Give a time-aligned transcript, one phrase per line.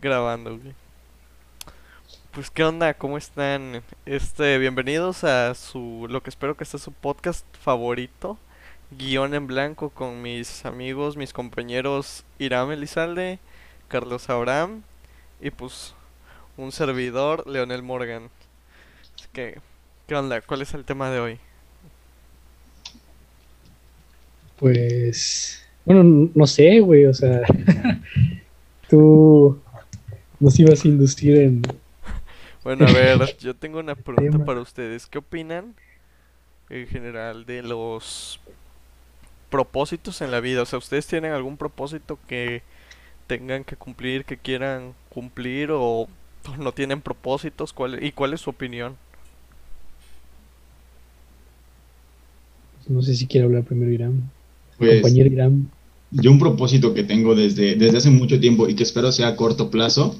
[0.00, 0.74] Grabando, güey.
[2.30, 3.82] Pues qué onda, ¿cómo están?
[4.06, 8.38] Este, bienvenidos a su lo que espero que sea su podcast favorito,
[8.96, 13.40] Guión en Blanco con mis amigos, mis compañeros Iram Elizalde,
[13.88, 14.82] Carlos Abraham
[15.40, 15.94] y pues
[16.56, 18.30] un servidor, Leonel Morgan.
[19.16, 19.58] Así que,
[20.06, 20.40] ¿qué onda?
[20.42, 21.38] ¿Cuál es el tema de hoy?
[24.60, 27.40] Pues, bueno, no sé, güey, o sea,
[28.88, 29.60] tú
[30.40, 31.62] nos ibas a inducir en...
[32.64, 34.44] Bueno, a ver, yo tengo una pregunta Tema.
[34.44, 35.06] para ustedes.
[35.06, 35.74] ¿Qué opinan
[36.70, 38.40] en general de los
[39.50, 40.62] propósitos en la vida?
[40.62, 42.62] O sea, ¿ustedes tienen algún propósito que
[43.26, 46.08] tengan que cumplir, que quieran cumplir o
[46.58, 47.72] no tienen propósitos?
[47.72, 48.96] ¿Cuál, ¿Y cuál es su opinión?
[52.88, 54.30] No sé si quiere hablar primero Irán.
[54.78, 55.70] Pues Compañero Irán.
[56.10, 59.36] yo un propósito que tengo desde, desde hace mucho tiempo y que espero sea a
[59.36, 60.16] corto plazo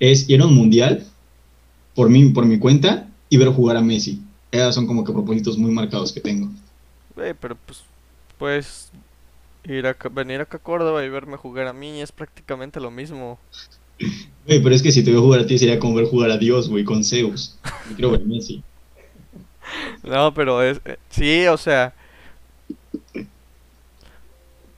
[0.00, 1.06] es ir a un mundial
[1.94, 4.20] por mí, por mi cuenta y ver jugar a Messi.
[4.50, 6.48] Esos son como que propósitos muy marcados que tengo.
[7.14, 7.82] Güey, pero pues,
[8.38, 8.92] pues,
[9.64, 13.38] ir acá, venir acá a Córdoba y verme jugar a mí es prácticamente lo mismo.
[14.46, 16.38] Güey, pero es que si te veo jugar a ti sería como ver jugar a
[16.38, 17.58] Dios, güey, con Zeus.
[17.90, 18.62] Yo quiero ver a Messi.
[20.04, 21.92] No, pero es, eh, sí, o sea,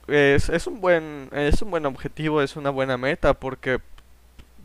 [0.07, 3.79] es, es un buen, es un buen objetivo, es una buena meta, porque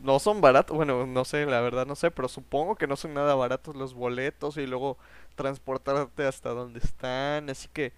[0.04, 3.14] no son baratos, bueno, no sé, la verdad no sé, pero supongo que no son
[3.14, 4.98] nada baratos los boletos y luego
[5.36, 7.92] transportarte hasta donde están, así que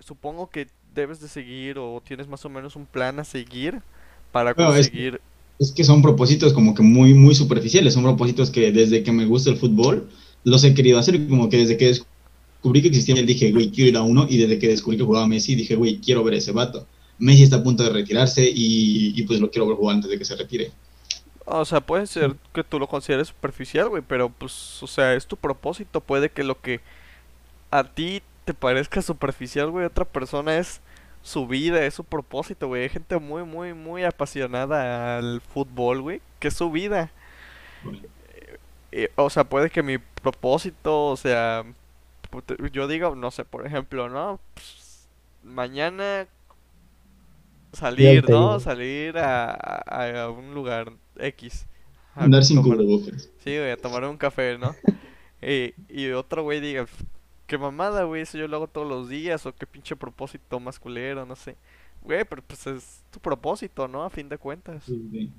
[0.00, 3.82] supongo que debes de seguir o tienes más o menos un plan a seguir
[4.32, 5.20] para Bueno, es- conseguir,
[5.58, 7.94] Es que son propósitos como que muy, muy superficiales.
[7.94, 10.10] Son propósitos que desde que me gusta el fútbol
[10.44, 11.28] los he querido hacer.
[11.28, 14.26] Como que desde que descubrí que existía, dije, güey, quiero ir a uno.
[14.28, 16.88] Y desde que descubrí que jugaba Messi, dije, güey, quiero ver a ese vato.
[17.18, 20.18] Messi está a punto de retirarse y, y pues lo quiero ver jugar antes de
[20.18, 20.78] que se retire.
[21.46, 25.26] O sea, puede ser que tú lo consideres superficial, güey, pero pues, o sea, es
[25.26, 26.00] tu propósito.
[26.00, 26.80] Puede que lo que
[27.70, 30.80] a ti te parezca superficial, güey, a otra persona es
[31.22, 32.82] su vida, es su propósito, güey.
[32.82, 37.10] Hay gente muy, muy, muy apasionada al fútbol, güey, que es su vida.
[38.90, 41.64] Eh, o sea, puede que mi propósito, o sea,
[42.72, 44.40] yo diga, no sé, por ejemplo, ¿no?
[44.54, 45.08] Pues,
[45.44, 46.26] mañana
[47.76, 48.36] salir, ¿no?
[48.36, 48.60] digo.
[48.60, 51.66] Salir a, a- a un lugar X.
[52.14, 53.30] a Andar sin cubrebocas.
[53.44, 54.74] Sí, güey, a tomar un café, ¿no?
[55.42, 57.04] Y, y otro güey diga, "Pf,
[57.46, 60.78] qué mamada, güey, eso yo lo hago todos los días, o qué pinche propósito más
[60.80, 61.56] culero, no sé.
[62.02, 64.02] Güey, pero pues es tu propósito, ¿no?
[64.02, 64.82] A fin de cuentas.
[64.86, 65.30] Sí, sí.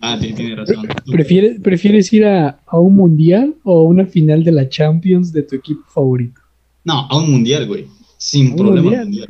[0.00, 0.88] Ah, sí, tiene razón.
[1.10, 5.42] ¿Prefieres, ¿Prefieres ir a, a un mundial o a una final de la Champions de
[5.44, 6.40] tu equipo favorito?
[6.82, 7.86] No, a un mundial, güey.
[8.16, 9.04] Sin ¿Un problema mundial?
[9.04, 9.28] mundial.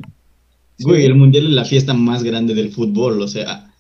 [0.83, 0.89] Sí.
[0.89, 3.73] Güey, el mundial es la fiesta más grande del fútbol, o sea,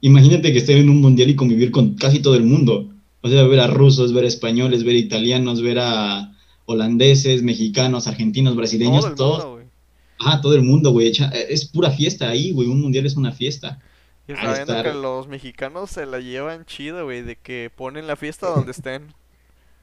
[0.00, 2.88] imagínate que estar en un mundial y convivir con casi todo el mundo.
[3.22, 6.32] O sea, ver a rusos, ver a españoles, ver a italianos, ver a
[6.64, 9.38] holandeses, mexicanos, argentinos, brasileños, Todo el todos.
[9.44, 9.66] mundo, güey.
[10.18, 11.12] Ajá, todo el mundo, güey.
[11.48, 12.68] Es pura fiesta ahí, güey.
[12.68, 13.80] Un mundial es una fiesta.
[14.28, 18.06] Y a sabiendo estar- que los mexicanos se la llevan chido, güey, de que ponen
[18.06, 19.08] la fiesta donde estén.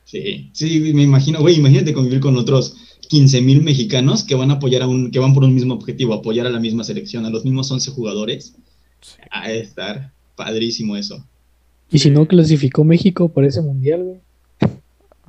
[0.06, 4.56] Sí, sí, me imagino, güey, imagínate convivir con otros 15 mil mexicanos que van a
[4.56, 7.30] apoyar a un, que van por un mismo objetivo, apoyar a la misma selección, a
[7.30, 8.56] los mismos 11 jugadores.
[9.02, 9.18] Sí.
[9.32, 11.26] A estar padrísimo eso.
[11.90, 14.20] Y si no clasificó México para ese mundial, güey.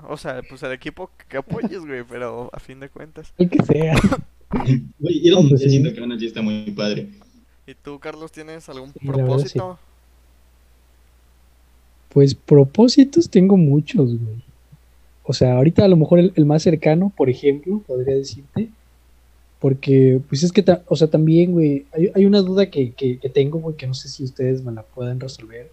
[0.08, 3.32] O sea, pues el equipo que apoyes, güey, pero a fin de cuentas.
[3.38, 3.94] El que sea.
[4.98, 5.82] Güey, a un No, pues sí.
[5.82, 7.10] que una fiesta muy padre.
[7.66, 9.78] ¿Y tú, Carlos, tienes algún Sí, la verdad, propósito?
[12.08, 14.42] Pues propósitos tengo muchos, güey.
[15.30, 18.68] O sea, ahorita a lo mejor el, el más cercano, por ejemplo, podría decirte.
[19.60, 23.18] Porque, pues es que, ta- o sea, también, güey, hay, hay una duda que, que,
[23.18, 25.70] que tengo, güey, que no sé si ustedes me la puedan resolver.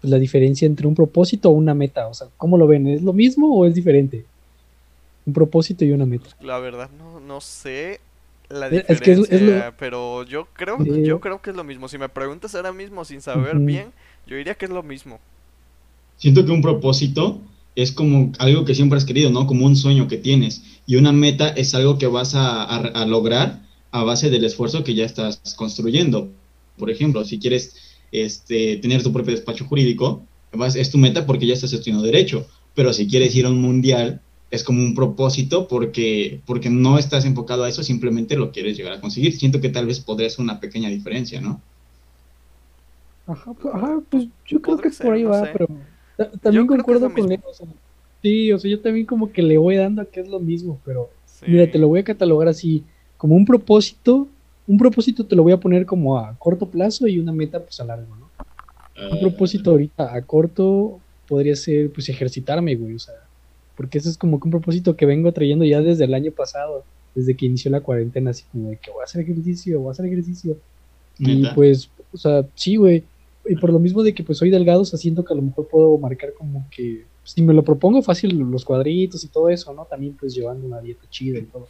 [0.00, 2.08] Pues la diferencia entre un propósito o una meta.
[2.08, 2.86] O sea, ¿cómo lo ven?
[2.88, 4.24] ¿Es lo mismo o es diferente?
[5.26, 6.26] Un propósito y una meta.
[6.40, 8.00] La verdad no, no sé
[8.48, 11.02] la Es- es que es- diferencia, es lo- pero yo creo, Sí.
[11.04, 11.88] yo creo que es lo mismo.
[11.88, 13.88] Si me preguntas ahora mismo sin saber bien,
[14.26, 15.20] yo diría que es lo mismo.
[16.16, 17.38] Siento que un propósito
[17.76, 19.46] es como algo que siempre has querido, ¿no?
[19.46, 20.64] Como un sueño que tienes.
[20.86, 23.62] Y una meta es algo que vas a, a- a lograr
[23.92, 26.36] a base del esfuerzo que ya estás construyendo.
[26.76, 27.76] Por ejemplo, si quieres
[28.10, 32.46] este, tener tu propio despacho jurídico, vas- es tu meta porque ya estás estudiando derecho.
[32.74, 37.24] Pero si quieres ir a un mundial, es como un propósito porque, porque no estás
[37.24, 39.36] enfocado a eso, simplemente lo quieres llegar a conseguir.
[39.38, 41.64] Siento que tal vez podría ser una pequeña diferencia, ¿no?
[43.26, 45.50] Ajá, pues, ajá, pues yo creo que por ahí no va, sé.
[45.50, 45.66] pero
[46.40, 47.66] también concuerdo con o sea,
[48.22, 50.80] sí, o sea, yo también como que le voy dando a que es lo mismo,
[50.84, 51.46] pero Sí.
[51.48, 52.82] Mira, te lo voy a catalogar así,
[53.18, 54.26] como un propósito,
[54.66, 57.78] un propósito te lo voy a poner como a corto plazo y una meta pues
[57.78, 58.30] a largo, ¿no?
[59.12, 60.98] Un propósito ahorita a corto
[61.28, 63.14] podría ser pues ejercitarme, güey, o sea,
[63.76, 66.84] porque ese es como que un propósito que vengo trayendo ya desde el año pasado,
[67.14, 69.92] desde que inició la cuarentena, así como de que voy a hacer ejercicio, voy a
[69.92, 70.56] hacer ejercicio.
[71.18, 73.04] Y pues, o sea, sí, güey.
[73.48, 75.68] Y por lo mismo de que pues soy delgado, o siento que a lo mejor
[75.68, 79.84] puedo marcar como que, si me lo propongo fácil, los cuadritos y todo eso, ¿no?
[79.84, 81.66] También pues llevando una dieta chida y todo.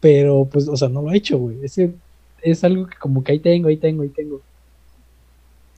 [0.00, 1.58] Pero pues, o sea, no lo he hecho, güey.
[1.62, 1.94] Ese
[2.42, 4.40] es algo que como que ahí tengo, ahí tengo, ahí tengo.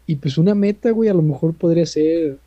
[0.06, 2.38] Y pues una meta, güey, a lo mejor podría ser,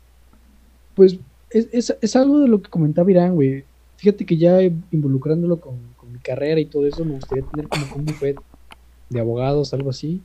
[0.94, 1.18] pues,
[1.50, 3.64] es, es, es algo de lo que comentaba Irán, güey.
[3.96, 7.96] Fíjate que ya involucrándolo con, con mi carrera y todo eso, me gustaría tener como
[7.96, 8.36] un buffet
[9.10, 10.22] de abogados, algo así.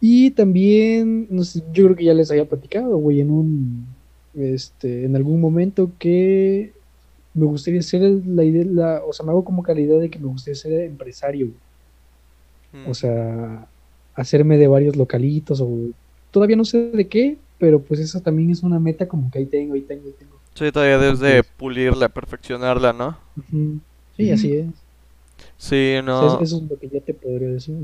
[0.00, 3.86] Y también, no sé, yo creo que ya les había platicado, güey, en un,
[4.34, 6.72] este, en algún momento que
[7.34, 10.10] me gustaría ser la idea, la, o sea, me hago como que la idea de
[10.10, 11.60] que me gustaría ser empresario, güey.
[12.72, 12.90] Mm.
[12.90, 13.68] o sea,
[14.14, 15.68] hacerme de varios localitos o
[16.30, 19.46] todavía no sé de qué, pero pues esa también es una meta como que ahí
[19.46, 20.40] tengo, ahí tengo, ahí tengo.
[20.54, 23.18] Sí, todavía debes de pulirla, perfeccionarla, ¿no?
[23.36, 23.80] Ujú.
[24.16, 24.66] Sí, así es.
[25.56, 26.40] Sí, O sea, no.
[26.40, 27.76] eso, es lo que yo te podría decir.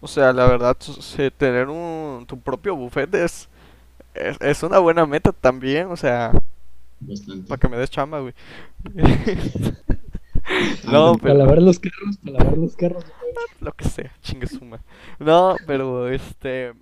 [0.00, 3.48] O sea, la verdad, sí, tener un, tu propio buffet es,
[4.14, 6.32] es, es una buena meta también, o sea,
[7.00, 7.48] Bastante.
[7.48, 8.34] para que me des chamba, güey.
[10.82, 13.04] No, Para pero lavar los carros, para lavar los carros.
[13.60, 14.82] lo que sea, chingue suma.
[15.18, 16.72] No, pero este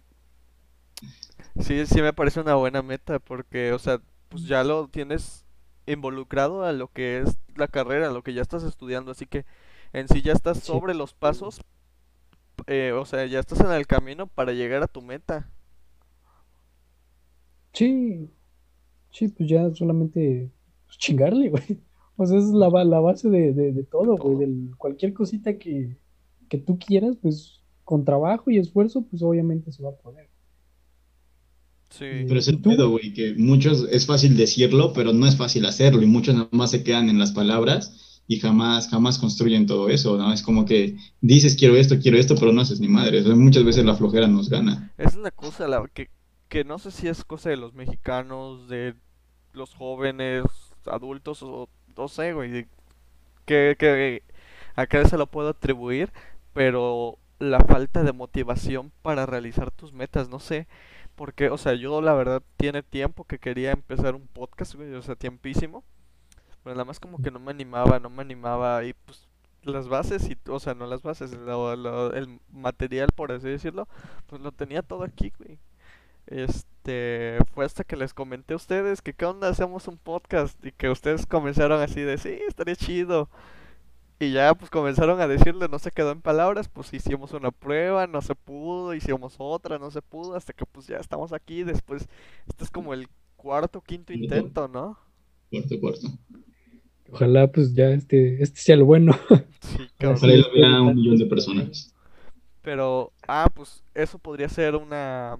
[1.60, 5.44] sí, sí me parece una buena meta porque, o sea, pues ya lo tienes
[5.86, 9.44] involucrado a lo que es la carrera, a lo que ya estás estudiando, así que
[9.92, 10.62] en sí ya estás Sí.
[10.62, 11.60] sobre los pasos,
[12.66, 15.50] eh, o sea, ya estás en el camino para llegar a tu meta.
[17.72, 18.30] Sí,
[19.10, 20.52] sí, pues ya solamente
[20.86, 21.64] pues, chingarle, güey.
[22.16, 24.36] O sea, esa es la, la base de, de, de todo, güey.
[24.38, 25.98] Del, cualquier cosita que,
[26.48, 30.30] que tú quieras, pues con trabajo y esfuerzo, pues obviamente se va a poder.
[31.90, 32.06] Sí.
[32.26, 35.66] Pero es ¿Y el pedo, güey, que muchos es fácil decirlo, pero no es fácil
[35.66, 39.88] hacerlo, y muchos nada más se quedan en las palabras y jamás, jamás construyen todo
[39.88, 40.32] eso, ¿no?
[40.32, 43.22] Es como que dices quiero esto, quiero esto, pero no haces ni madre.
[43.34, 44.92] Muchas veces la flojera nos gana.
[44.98, 46.10] Es la cosa, la que,
[46.48, 48.94] que no sé si es cosa de los mexicanos, de
[49.52, 50.44] los jóvenes,
[50.86, 52.68] adultos, o no sé, güey,
[53.46, 54.22] que, que
[54.76, 56.12] a qué se lo puedo atribuir,
[56.52, 60.68] pero la falta de motivación para realizar tus metas, no sé,
[61.16, 65.02] porque, o sea, yo la verdad tiene tiempo que quería empezar un podcast, güey, o
[65.02, 65.82] sea, tiempísimo,
[66.64, 69.28] pero nada más como que no me animaba, no me animaba, y pues
[69.62, 73.88] las bases, y, o sea, no las bases, lo- lo- el material, por así decirlo,
[74.26, 75.58] pues lo tenía todo aquí, güey.
[76.26, 80.72] Este, fue hasta que les comenté a ustedes que qué onda hacemos un podcast y
[80.72, 83.28] que ustedes comenzaron así de, sí, estaría chido.
[84.20, 88.06] Y ya pues comenzaron a decirle, no se quedó en palabras, pues hicimos una prueba,
[88.06, 92.08] no se pudo, hicimos otra, no se pudo, hasta que pues ya estamos aquí, después,
[92.46, 94.36] este es como el cuarto, quinto Quinto.
[94.36, 94.98] intento, ¿no?
[95.50, 96.08] Corto, corto.
[97.12, 99.16] Ojalá pues ya este, este sea lo bueno.
[99.60, 99.90] Sí.
[100.02, 101.94] Ojalá lo vea un millón de personas.
[102.62, 105.38] Pero, ah, pues eso podría ser una...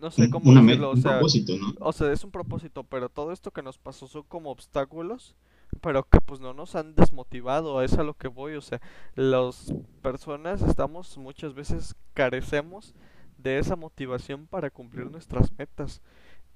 [0.00, 1.12] No sé Un- cómo Una decirlo, o un sea...
[1.12, 1.74] propósito, ¿no?
[1.80, 5.34] O sea, es un propósito, pero todo esto que nos pasó son como obstáculos,
[5.80, 8.80] pero que pues no nos han desmotivado, es a lo que voy, o sea,
[9.14, 12.94] las personas estamos muchas veces carecemos
[13.38, 16.02] de esa motivación para cumplir nuestras metas.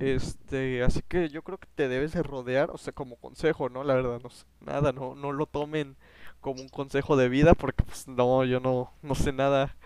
[0.00, 3.84] Este, así que yo creo que te debes de rodear, o sea, como consejo, ¿no?
[3.84, 5.96] La verdad, no sé nada, no, no lo tomen
[6.40, 9.76] como un consejo de vida, porque pues no, yo no, no sé nada.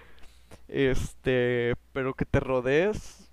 [0.69, 3.31] Este, pero que te rodees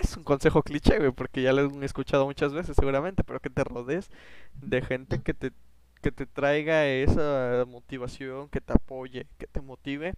[0.00, 3.64] es un consejo cliché, porque ya lo he escuchado muchas veces seguramente, pero que te
[3.64, 4.10] rodees
[4.54, 5.52] de gente que te,
[6.02, 10.14] que te traiga esa motivación, que te apoye, que te motive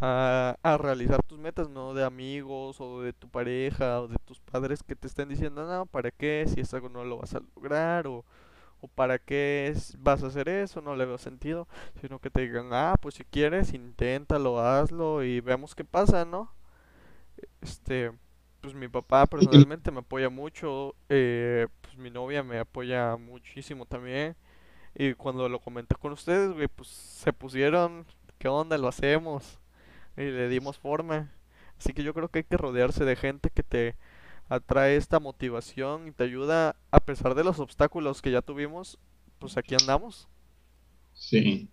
[0.00, 4.40] a, a realizar tus metas, no de amigos o de tu pareja o de tus
[4.40, 6.46] padres que te estén diciendo, no, ¿para qué?
[6.48, 8.24] Si es algo no lo vas a lograr o,
[8.80, 10.82] o ¿para qué es- vas a hacer eso?
[10.82, 11.68] No le veo sentido,
[12.00, 16.52] sino que te digan, ah, pues si quieres, inténtalo, hazlo y veamos qué pasa, ¿no?
[17.60, 18.12] Este,
[18.60, 24.36] pues mi papá personalmente me apoya mucho, eh, pues mi novia me apoya muchísimo también.
[24.94, 28.06] Y cuando lo comenté con ustedes, güey, pues se pusieron,
[28.38, 28.78] ¿qué onda?
[28.78, 29.60] Lo hacemos.
[30.16, 31.32] Y le dimos forma.
[31.78, 33.94] Así que yo creo que hay que rodearse de gente que te
[34.48, 38.98] atrae esta motivación y te ayuda a pesar de los obstáculos que ya tuvimos,
[39.38, 40.28] pues aquí andamos.
[41.12, 41.68] Sí.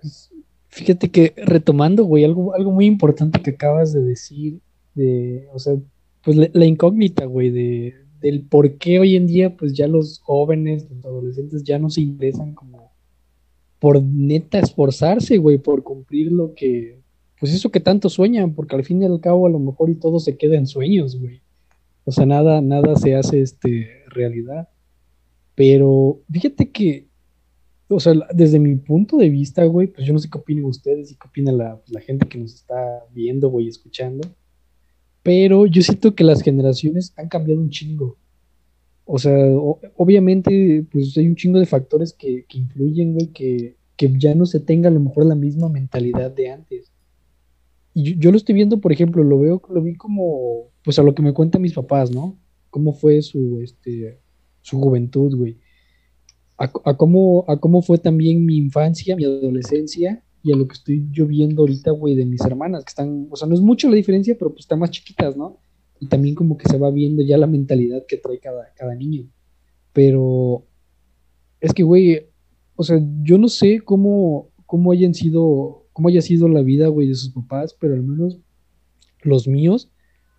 [0.00, 0.30] Pues,
[0.68, 4.60] fíjate que retomando, güey, algo, algo muy importante que acabas de decir,
[4.94, 5.74] de, o sea,
[6.22, 10.18] pues la, la incógnita, güey, de, del por qué hoy en día, pues ya los
[10.20, 12.83] jóvenes, los adolescentes ya no se interesan como
[13.84, 17.02] por neta esforzarse, güey, por cumplir lo que,
[17.38, 19.94] pues eso que tanto sueñan, porque al fin y al cabo a lo mejor y
[19.94, 21.42] todo se queda en sueños, güey.
[22.06, 24.70] O sea, nada, nada se hace este, realidad.
[25.54, 27.08] Pero fíjate que,
[27.88, 31.12] o sea, desde mi punto de vista, güey, pues yo no sé qué opinan ustedes
[31.12, 34.26] y qué opina la, la gente que nos está viendo, güey, escuchando.
[35.22, 38.16] Pero yo siento que las generaciones han cambiado un chingo.
[39.06, 39.34] O sea,
[39.96, 44.46] obviamente, pues hay un chingo de factores que, que influyen, güey, que, que ya no
[44.46, 46.90] se tenga a lo mejor la misma mentalidad de antes.
[47.92, 51.02] Y yo, yo lo estoy viendo, por ejemplo, lo veo, lo vi como, pues a
[51.02, 52.38] lo que me cuentan mis papás, ¿no?
[52.70, 54.20] Cómo fue su, este,
[54.62, 55.58] su juventud, güey.
[56.56, 60.74] A, a cómo, a cómo fue también mi infancia, mi adolescencia, y a lo que
[60.74, 63.88] estoy yo viendo ahorita, güey, de mis hermanas, que están, o sea, no es mucho
[63.88, 65.58] la diferencia, pero pues están más chiquitas, ¿no?
[66.04, 69.26] Y también como que se va viendo ya la mentalidad que trae cada, cada niño.
[69.94, 70.66] Pero
[71.60, 72.26] es que, güey,
[72.76, 77.08] o sea, yo no sé cómo, cómo hayan sido, cómo haya sido la vida, güey,
[77.08, 78.38] de sus papás, pero al menos
[79.22, 79.90] los míos,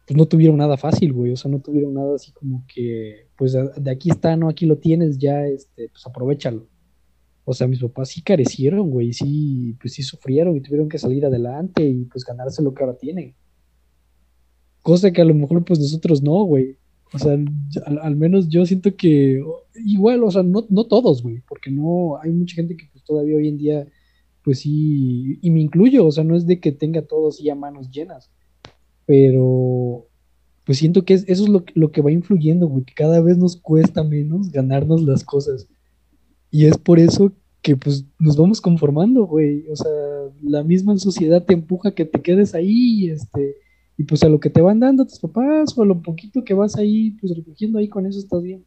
[0.05, 3.53] pues no tuvieron nada fácil, güey, o sea, no tuvieron nada así como que, pues
[3.53, 6.67] de aquí está, no, aquí lo tienes, ya, este, pues aprovechalo.
[7.43, 11.25] O sea, mis papás sí carecieron, güey, sí, pues sí sufrieron y tuvieron que salir
[11.25, 13.35] adelante y pues ganarse lo que ahora tienen.
[14.89, 16.77] Cosa que a lo mejor pues nosotros no, güey.
[17.11, 17.33] O sea,
[17.87, 19.41] al, al menos yo siento que
[19.83, 23.37] igual, o sea, no, no todos, güey, porque no, hay mucha gente que pues, todavía
[23.37, 23.87] hoy en día,
[24.43, 27.89] pues sí, y me incluyo, o sea, no es de que tenga todos ya manos
[27.89, 28.29] llenas,
[29.05, 30.07] pero
[30.65, 33.37] pues siento que es- eso es lo, lo que va influyendo, güey, que cada vez
[33.37, 35.67] nos cuesta menos ganarnos las cosas.
[36.51, 39.67] Y es por eso que pues nos vamos conformando, güey.
[39.69, 39.91] O sea,
[40.43, 43.55] la misma sociedad te empuja a que te quedes ahí, este,
[43.97, 46.53] y pues a lo que te van dando tus papás o a lo poquito que
[46.53, 48.65] vas ahí, pues recogiendo ahí con eso estás bien.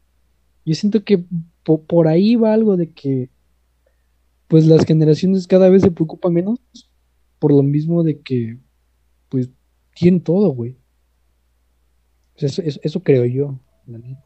[0.65, 1.23] Yo siento que
[1.63, 3.29] po- por ahí va algo de que
[4.47, 6.59] pues las generaciones cada vez se preocupan menos
[7.37, 8.57] por lo mismo de que
[9.29, 9.49] pues
[9.95, 10.75] tienen todo, güey.
[12.37, 14.23] Eso- eso creo yo, la neta.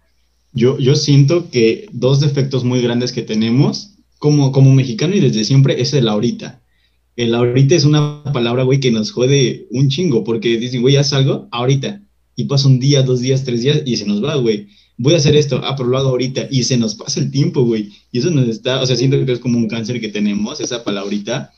[0.53, 5.43] Yo, yo siento que dos defectos muy grandes que tenemos como, como mexicano y desde
[5.43, 6.61] siempre es el ahorita.
[7.15, 11.13] El ahorita es una palabra, güey, que nos jode un chingo, porque dicen, güey, haz
[11.13, 12.01] algo ahorita.
[12.35, 14.67] Y pasa un día, dos días, tres días y se nos va, güey.
[14.97, 16.47] Voy a hacer esto, ah, pero lo hago ahorita.
[16.49, 17.91] Y se nos pasa el tiempo, güey.
[18.11, 20.83] Y eso nos está, o sea, siento que es como un cáncer que tenemos, esa
[20.83, 21.51] palabrita.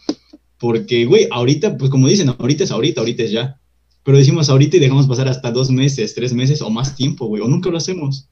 [0.57, 3.59] Porque, güey, ahorita, pues como dicen, ahorita es ahorita, ahorita es ya.
[4.03, 7.41] Pero decimos ahorita y dejamos pasar hasta dos meses, tres meses o más tiempo, güey.
[7.41, 8.29] O nunca lo hacemos.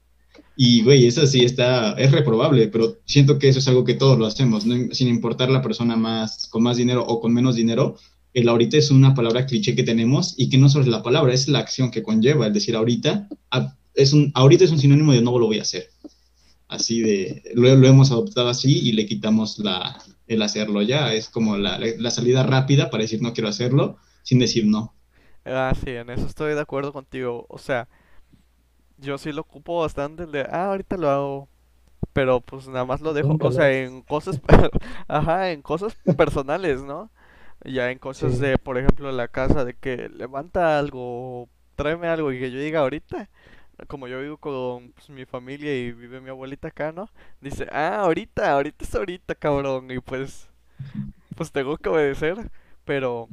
[0.56, 4.20] Y, güey, eso sí está, es reprobable, pero siento que eso es algo que todos
[4.20, 4.94] lo hacemos, ¿no?
[4.94, 7.98] sin importar la persona más, con más dinero o con menos dinero.
[8.34, 11.34] El ahorita es una palabra cliché que tenemos y que no solo es la palabra,
[11.34, 12.48] es la acción que conlleva.
[12.48, 13.30] El decir ahorita,
[13.96, 15.90] es un, ahorita es un sinónimo de no lo voy a hacer.
[16.68, 21.14] Así de, lo, lo hemos adoptado así y le quitamos la, el hacerlo ya.
[21.14, 24.96] Es como la, la salida rápida para decir no quiero hacerlo sin decir no.
[25.46, 27.46] Ah, sí, en eso estoy de acuerdo contigo.
[27.50, 27.88] O sea,
[29.04, 31.50] yo sí lo ocupo bastante el de, ah, ahorita lo hago.
[32.14, 34.42] Pero pues nada más lo dejo, Nunca o sea, en cosas,
[35.08, 37.12] ajá, en cosas personales, ¿no?
[37.66, 38.40] Ya en cosas Sí.
[38.40, 42.82] de, por ejemplo, la casa, de que levanta algo, tráeme algo y que yo diga
[42.82, 43.30] ahorita.
[43.88, 47.10] Como yo vivo con pues, mi familia y vive mi abuelita acá, ¿no?
[47.42, 49.92] Dice, ah, ahorita, ahorita es ahorita, cabrón.
[49.92, 50.50] Y pues,
[51.36, 52.52] pues tengo que obedecer.
[52.86, 53.30] Pero,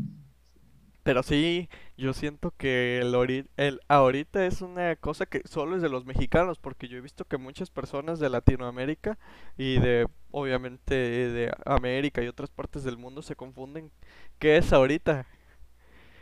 [1.03, 5.89] pero sí, yo siento que el, el ahorita es una cosa que solo es de
[5.89, 9.19] los mexicanos, porque yo he visto que muchas personas de Latinoamérica
[9.57, 13.91] y de, obviamente, de América y otras partes del mundo se confunden
[14.39, 15.27] qué es ahorita.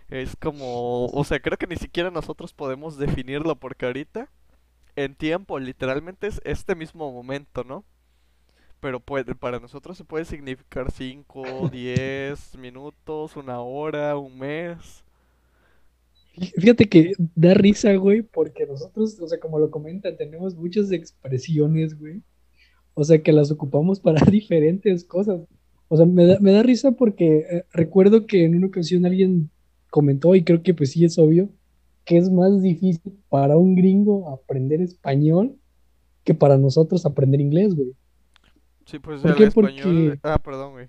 [0.09, 4.31] Es como, o sea, creo que ni siquiera nosotros podemos definirlo, porque ahorita,
[4.97, 7.85] en tiempo, literalmente es este mismo momento, ¿no?
[8.81, 15.05] Pero puede, para nosotros se puede significar 5, 10 minutos, una hora, un mes.
[16.35, 20.93] Fí- Fíjate que da risa, güey, porque nosotros, o sea, como lo comentan, tenemos muchas
[20.93, 22.23] expresiones, güey.
[22.95, 25.41] O sea, que las ocupamos para diferentes cosas.
[25.89, 29.51] O sea, me da, me da risa porque eh, recuerdo que en una ocasión alguien
[29.91, 31.51] comentó, y creo que pues sí es obvio,
[32.05, 35.59] que es más difícil para un gringo aprender español
[36.25, 37.93] que para nosotros aprender inglés, güey.
[38.91, 39.45] Sí, pues ¿Por el qué?
[39.45, 39.83] español.
[39.83, 40.87] Porque- Ah, perdón, güey.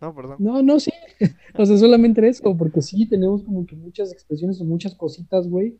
[0.00, 0.36] No, perdón.
[0.38, 0.92] No, no, sí.
[1.54, 5.76] O sea, solamente eso, porque sí tenemos como que muchas expresiones o muchas cositas, güey,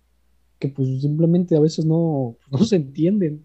[0.58, 3.44] que pues simplemente a veces no, no se entienden.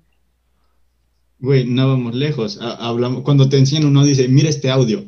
[1.40, 2.60] Güey, no vamos lejos.
[2.62, 5.04] Ha- hablamos, cuando te enseñan uno dice, mira este audio.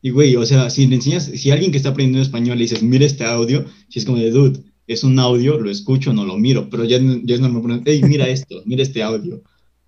[0.00, 2.82] Y güey, o sea, si le enseñas, si alguien que está aprendiendo español le dices,
[2.82, 6.36] mira este audio, si es como de, dude, es un audio, lo escucho, no lo
[6.38, 9.42] miro, pero ya, no- ya es normal poner, hey, mira esto, mira este audio.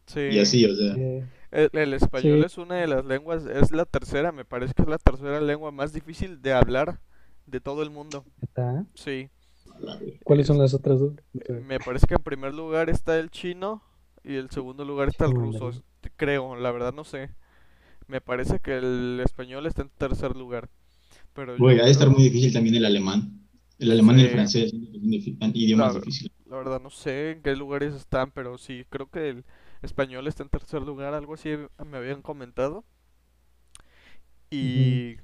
[0.06, 0.20] Sí.
[0.32, 2.46] Y así, o sea, Eh, El, el español Sí.
[2.46, 5.70] es una de las lenguas, es la tercera, me parece que es la tercera lengua
[5.70, 7.00] más difícil de hablar
[7.46, 8.24] de todo el mundo.
[8.42, 8.84] ¿Está?
[8.94, 9.30] Sí.
[10.24, 11.12] ¿Cuáles son las otras dos?
[11.48, 13.82] Me parece que en primer lugar está el chino
[14.22, 15.70] y en segundo lugar está el ruso.
[16.16, 17.30] Creo, la verdad no sé.
[18.06, 20.68] Me parece que el español está en tercer lugar.
[21.34, 23.40] Pero Güey, ha de estar muy difícil también el alemán.
[23.78, 26.32] El alemán y el francés son idiomas difíciles.
[26.46, 29.44] La verdad no sé en qué lugares están, pero sí, creo que el
[29.84, 32.84] español está en tercer lugar, algo así me habían comentado.
[34.50, 35.16] Y,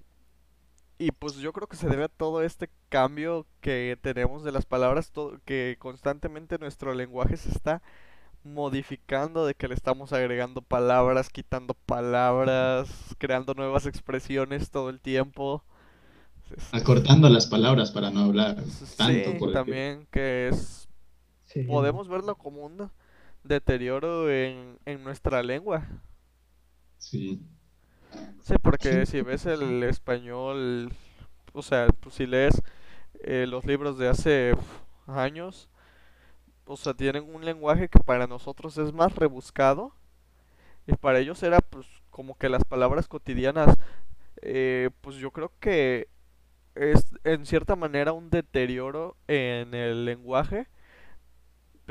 [0.99, 4.67] y pues yo creo que se debe a todo este cambio que tenemos de las
[4.67, 7.83] palabras, todo, que constantemente nuestro lenguaje se está
[8.43, 12.89] modificando, de que le estamos agregando palabras, quitando palabras,
[13.19, 15.63] creando nuevas expresiones todo el tiempo.
[16.57, 18.57] Es- Acortando las palabras para no hablar
[18.97, 19.31] tanto.
[19.31, 20.89] sí, porque- también que es
[21.45, 21.63] Sí.
[21.65, 22.91] podemos verlo como un
[23.45, 25.89] deterioro en, en nuestra lengua.
[26.99, 27.41] Sí.
[28.41, 29.07] Sí, porque Sí.
[29.07, 30.93] si ves el español,
[31.53, 32.63] o sea, pues si lees
[33.23, 35.69] eh, los libros de hace uf, años,
[36.67, 39.93] o sea, tienen un lenguaje que para nosotros es más rebuscado
[40.87, 43.77] y para ellos era pues como que las palabras cotidianas,
[44.43, 46.09] eh, pues yo creo que
[46.75, 50.69] es en cierta manera un deterioro en el lenguaje,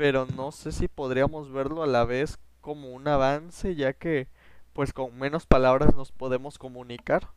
[0.00, 4.28] pero no sé si podríamos verlo a la vez como un avance, ya que
[4.72, 7.28] pues con menos palabras nos podemos comunicar.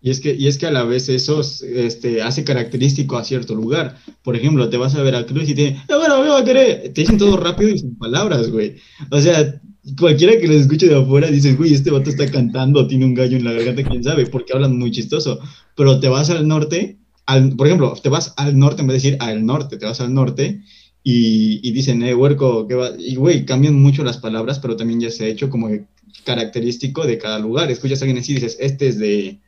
[0.00, 3.56] Y es que, y es que a la vez eso este, hace característico a cierto
[3.56, 3.96] lugar.
[4.22, 6.44] Por ejemplo, te vas a Veracruz y te "Eh, bueno, me va.
[6.44, 8.76] Te dicen todo rápido y sin palabras, güey.
[9.10, 9.60] O sea,
[9.98, 13.36] cualquiera que los escuche de afuera dices, güey, este vato está cantando, tiene un gallo
[13.36, 15.40] en la garganta, quién sabe, porque hablan muy chistoso.
[15.74, 19.08] Pero te vas al norte, al, por ejemplo, te vas al norte en vez de
[19.10, 20.62] decir al norte, te vas al norte
[21.02, 22.90] y, y dicen, eh, huerco, ¿qué va?
[22.98, 25.86] Y, güey, cambian mucho las palabras, pero también ya se ha hecho como que
[26.24, 27.70] característico de cada lugar.
[27.70, 29.40] Escuchas a alguien así y dices, este es de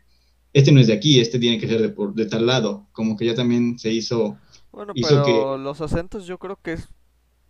[0.55, 2.87] este no es de aquí, este tiene que ser de, por, de tal lado.
[2.93, 4.37] Como que ya también se hizo.
[4.73, 6.89] Bueno, Hizo pero los acentos yo creo que es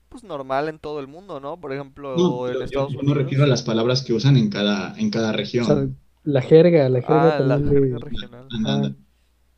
[0.08, 1.58] pues normal en todo el mundo, ¿no?
[1.58, 3.22] Por ejemplo, No, en yo, Estados yo me Unidos.
[3.24, 5.64] refiero a las palabras que usan en cada, en cada O región.
[5.64, 5.88] sea,
[6.24, 8.96] la jerga, la jerga Ah, la jerga de- regional.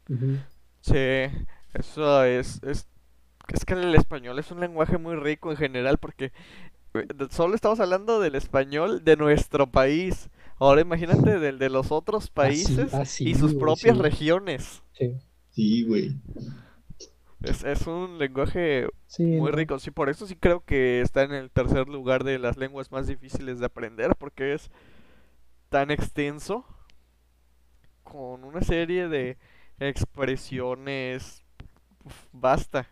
[0.08, 0.36] Ujú.
[0.82, 0.94] Sí,
[1.74, 2.86] eso es, es,
[3.48, 6.32] es que el español es un lenguaje muy rico en general porque
[6.94, 10.30] eh, solo estamos hablando del español de nuestro país.
[10.58, 14.02] Ahora imagínate del de los otros países ah, sí, y sus güey, propias sí.
[14.02, 14.82] regiones.
[14.92, 15.14] Sí,
[15.54, 16.20] Sí, güey.
[17.42, 19.52] Es, es un lenguaje sí, muy no.
[19.52, 19.78] rico.
[19.78, 23.06] Sí, por eso sí creo que está en el tercer lugar de las lenguas más
[23.06, 24.70] difíciles de aprender porque es
[25.68, 26.64] tan extenso
[28.02, 29.38] con una serie de
[29.78, 31.44] expresiones.
[32.04, 32.88] Uf, basta.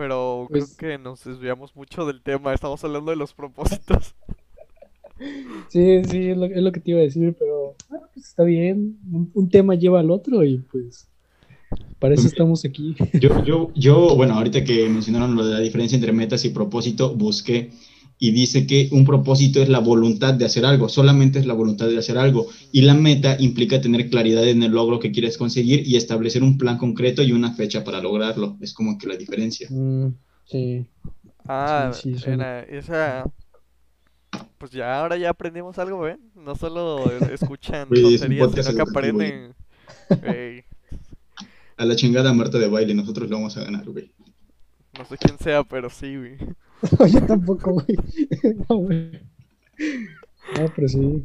[0.00, 2.54] Pero Pues- creo que nos desviamos mucho del tema.
[2.54, 4.14] Estamos hablando de los propósitos.
[5.68, 8.42] Sí, sí, es lo, es lo que te iba a decir, pero bueno, pues está
[8.42, 8.96] bien.
[9.12, 11.08] Un, un tema lleva al otro y pues
[11.98, 12.96] para eso estamos aquí.
[13.20, 17.14] Yo, yo, yo, bueno, ahorita que mencionaron lo de la diferencia entre metas y propósito,
[17.14, 17.70] busqué
[18.22, 21.88] y dice que un propósito es la voluntad de hacer algo, solamente es la voluntad
[21.88, 22.48] de hacer algo.
[22.70, 26.58] Y la meta implica tener claridad en el logro que quieres conseguir y establecer un
[26.58, 28.58] plan concreto y una fecha para lograrlo.
[28.60, 29.68] Es como que la diferencia.
[29.70, 30.08] Mm,
[30.44, 30.86] sí,
[31.48, 33.24] Ah, Sí, sí, son- era- esa.
[34.58, 36.20] Pues ya ahora ya aprendimos algo, ¿ven?
[36.34, 39.54] No solo escuchan es tonterías, sino que aprenden.
[41.78, 44.12] A la chingada Marta de baile, nosotros lo vamos a ganar, güey.
[44.98, 46.36] no sé quién sea, pero sí, güey.
[47.12, 47.96] yo tampoco, güey.
[48.68, 49.10] No, güey.
[50.58, 51.24] No, pero sí.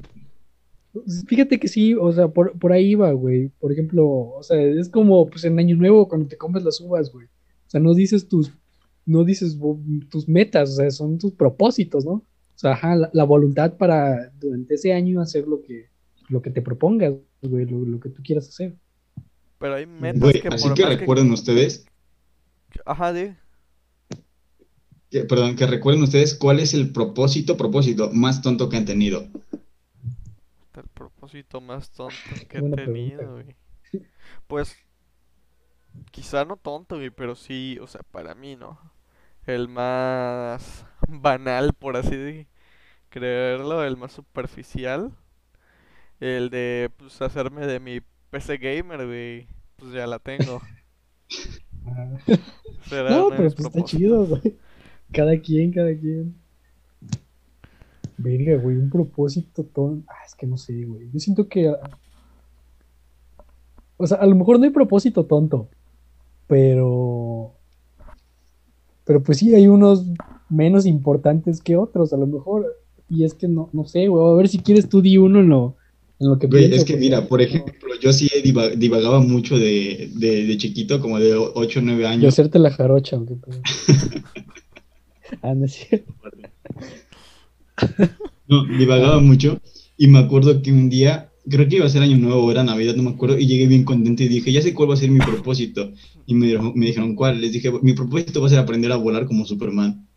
[1.28, 3.50] Fíjate que sí, o sea, por, por ahí va, güey.
[3.60, 7.12] Por ejemplo, o sea, es como pues en Año Nuevo cuando te comes las uvas,
[7.12, 7.26] güey.
[7.28, 8.52] O sea, no dices tus,
[9.06, 9.58] no dices
[10.10, 12.12] tus metas, o sea, son tus propósitos, ¿no?
[12.12, 15.90] O sea, ajá, la, la voluntad para durante ese año hacer lo que,
[16.30, 18.76] lo que te propongas, güey, lo, lo que tú quieras hacer.
[19.60, 21.86] Pero hay metas Güey, que así por que recuerden ustedes,
[22.86, 23.32] Ajá, di.
[25.10, 29.28] Que- perdón, que recuerden ustedes cuál es el propósito, propósito más tonto que han tenido.
[30.76, 32.16] El propósito más tonto
[32.50, 33.56] que he tenido, güey.
[34.48, 34.76] Pues,
[36.12, 38.80] quizá no tonto, güey, pero sí, o sea, para mí, ¿no?
[39.46, 42.48] El más banal, por así de
[43.10, 45.16] creerlo, el más superficial.
[46.20, 49.48] El de, pues, hacerme de mi PC gamer, güey.
[49.78, 50.62] Pues ya la tengo.
[51.86, 52.18] Ah.
[52.90, 54.58] Será No, pero pues está chido, güey.
[55.16, 56.36] Cada quien, cada quien.
[58.18, 60.00] Verga, güey, un propósito todo.
[60.08, 61.10] Ah, es que no sé, güey.
[61.14, 61.68] Yo siento que.
[61.70, 61.80] ah,
[63.98, 65.70] O sea, a lo mejor no hay propósito tonto.
[66.48, 67.54] Pero.
[69.06, 70.06] Pero pues sí, hay unos
[70.50, 72.66] menos importantes que otros, a lo mejor.
[73.10, 74.26] Y es que no, no sé, güey.
[74.34, 75.76] A ver si quieres tú di uno en lo,
[76.20, 79.20] En lo que Güey, pienso, es que porque mira, por ejemplo, yo sí diva- divagaba
[79.20, 82.34] mucho de, de, de chiquito, como de 8 o 9 de años.
[82.34, 83.62] hacerte la jarocha, ¿o qué pedo?
[85.42, 86.14] Ah, no es cierto.
[88.48, 89.60] No, divagaba mucho
[89.98, 92.64] y me acuerdo que un día, creo que iba a ser año nuevo o era
[92.64, 94.98] Navidad, no me acuerdo, y llegué bien contento y dije, ya sé cuál va a
[94.98, 95.92] ser mi propósito.
[96.28, 97.42] Y me dijeron, me dijeron, ¿cuál?
[97.42, 100.08] Les dije, mi propósito va a ser aprender a volar como Superman.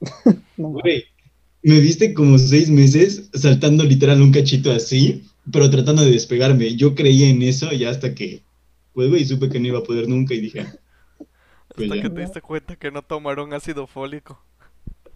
[0.56, 0.70] No.
[0.70, 1.04] Güey,
[1.62, 6.74] me viste como seis meses saltando literal un cachito así, pero tratando de despegarme.
[6.74, 8.42] Yo creía en eso y hasta que,
[8.92, 10.66] pues, güey, supe que no iba a poder nunca y dije,
[11.84, 14.42] Hasta que te diste cuenta que no tomaron ácido fólico.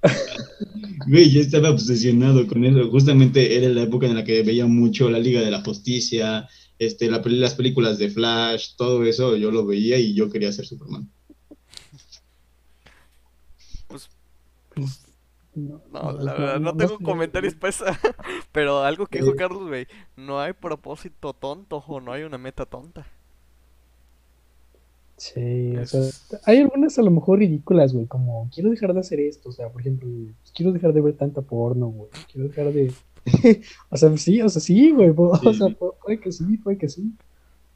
[1.07, 2.91] Güey, yo estaba obsesionado con eso.
[2.91, 6.49] Justamente era la época en la que veía mucho la Liga de la Justicia,
[6.79, 10.67] este, la las películas de Flash, todo eso, yo lo veía y yo quería ser
[10.67, 11.11] Superman.
[13.89, 14.11] Pues
[14.75, 14.91] No,
[15.55, 18.01] No, no, la verdad, no tengo comentarios para esa.
[18.53, 19.37] Pero algo que dijo Eh.
[19.37, 23.07] Carlos, güey, no hay propósito tonto o no hay una meta tonta.
[25.25, 26.01] Sí, o sea,
[26.47, 29.69] hay algunas a lo mejor ridículas, güey, como quiero dejar de hacer esto, o sea,
[29.69, 30.09] por ejemplo,
[30.41, 32.93] pues, quiero dejar de ver tanta porno, güey, quiero dejar de...
[33.91, 35.55] o sea, sí, o sea, sí, güey, o Sí.
[35.55, 37.13] sea, pu- puede que sí, puede que sí.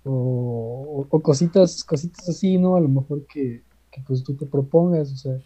[0.04, 2.74] O, o- o cositas, cositas así, ¿no?
[2.74, 5.38] A lo mejor que, que pues tú te propongas, o sea,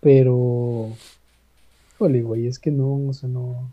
[0.00, 0.90] pero...
[1.94, 3.72] Híjole, güey, es que no, o sea, no...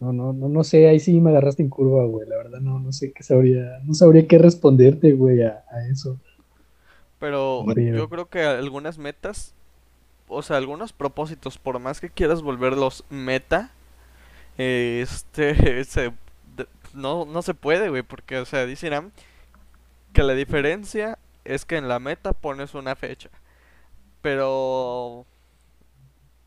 [0.00, 2.78] No, no, no, no sé, ahí sí me agarraste en curva, güey, la verdad no,
[2.78, 6.20] no sé qué sabría, no sabría qué responderte, güey, a, a eso.
[7.18, 9.54] Pero yo creo que algunas metas,
[10.28, 13.72] o sea, algunos propósitos, por más que quieras volverlos meta,
[14.58, 16.12] eh, este, se-
[16.56, 19.12] de- no, no se puede, güey, porque, o sea, dicen
[20.12, 23.30] que la diferencia es que en la meta pones una fecha,
[24.22, 25.26] pero,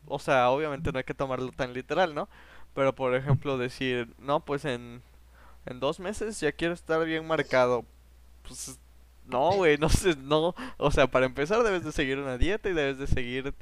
[0.06, 2.28] o sea, obviamente no hay que tomarlo tan literal, ¿no?
[2.74, 5.02] Pero, por ejemplo, decir, no, pues en,
[5.66, 7.84] en dos meses ya quiero estar bien marcado,
[8.48, 8.78] pues
[9.26, 12.74] no, güey, no sé, no, o sea, para empezar debes de seguir una dieta y
[12.74, 13.54] debes de seguir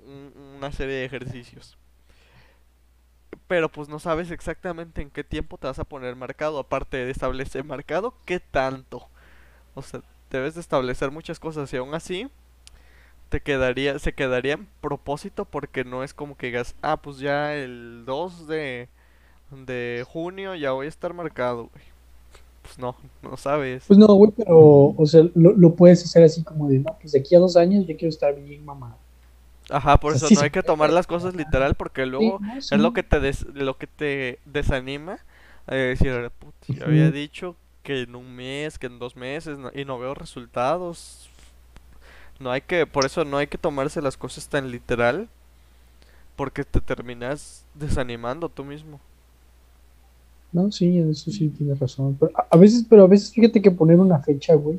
[0.00, 1.78] un- una serie de ejercicios.
[3.48, 7.10] Pero pues no sabes exactamente en qué tiempo te vas a poner marcado, aparte de
[7.10, 9.08] establecer marcado, qué tanto.
[9.74, 12.28] O sea, debes de establecer muchas cosas y aún así
[13.28, 17.54] te quedaría, se quedaría en propósito porque no es como que digas, ah, pues ya
[17.54, 18.88] el 2 de,
[19.50, 21.84] de junio ya voy a estar marcado, güey.
[22.62, 23.84] Pues no, no sabes.
[23.86, 24.58] Pues no, güey, pero,
[24.96, 27.56] o sea, lo, lo puedes hacer así como de, no, pues de aquí a dos
[27.56, 28.96] años yo quiero estar bien mamá.
[29.68, 32.40] Ajá, por O sea, eso sí no hay que tomar las cosas literal porque luego
[32.40, 35.18] Sí, no, es lo que te des- lo que te desanima
[35.66, 39.70] a decir, "Puta, yo había dicho que en un mes, que en dos meses no-
[39.74, 41.28] y no veo resultados.
[42.40, 45.28] No hay que, por eso no hay que tomarse las cosas tan literal
[46.36, 49.00] porque te terminas desanimando tú mismo.
[50.52, 52.16] No, sí, en eso sí tienes razón.
[52.18, 54.76] Pero a, a veces, pero a veces fíjate que poner una fecha, güey.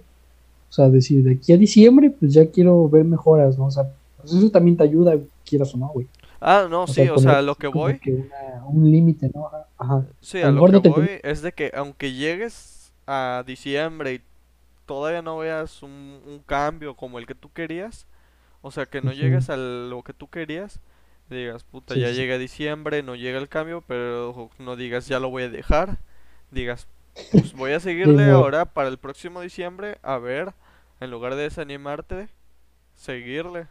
[0.70, 3.66] O sea, decir, de aquí a diciembre, pues ya quiero ver mejoras, ¿no?
[3.68, 3.84] O sea,
[4.18, 5.16] pues eso también te ayuda,
[5.46, 6.08] quieras o no, güey.
[6.42, 9.50] Ah, no, O sí, sea, o sea, lo que voy, que una- un límite, ¿no?
[9.78, 14.14] Ajá, sí, a a lo que te voy es de que aunque llegues a diciembre
[14.16, 14.22] y
[14.88, 18.08] todavía no veas un, un cambio como el que tú querías,
[18.62, 20.82] o sea, que no llegues a lo que tú querías,
[21.30, 22.14] digas, puta, Sí, ya sí.
[22.14, 26.00] llega diciembre, no llega el cambio, pero no digas, ya lo voy a dejar,
[26.52, 26.88] digas,
[27.32, 30.54] pues voy a seguirle ahora para el próximo diciembre, a ver,
[31.02, 32.30] en lugar de desanimarte,
[32.96, 33.68] seguirle.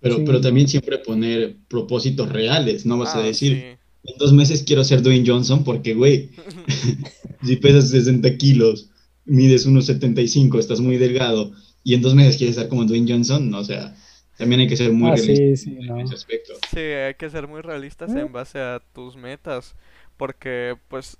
[0.00, 0.24] Pero, Sí.
[0.24, 3.72] pero también siempre poner propósitos reales, no vas a Ah, decir,
[4.04, 6.30] en dos meses quiero ser Dwayne Johnson porque, güey,
[7.42, 8.90] si pesas 60 kilos,
[9.26, 11.52] mides unos 75, estás muy delgado
[11.84, 13.94] y en dos meses quieres estar como Dwayne Johnson, no, o sea,
[14.38, 15.98] también hay que ser muy Ah, realista sí, sí, no.
[15.98, 16.54] en ese aspecto.
[16.70, 18.20] Sí, hay que ser muy realistas Eh.
[18.20, 19.74] en base a tus metas,
[20.16, 21.18] porque pues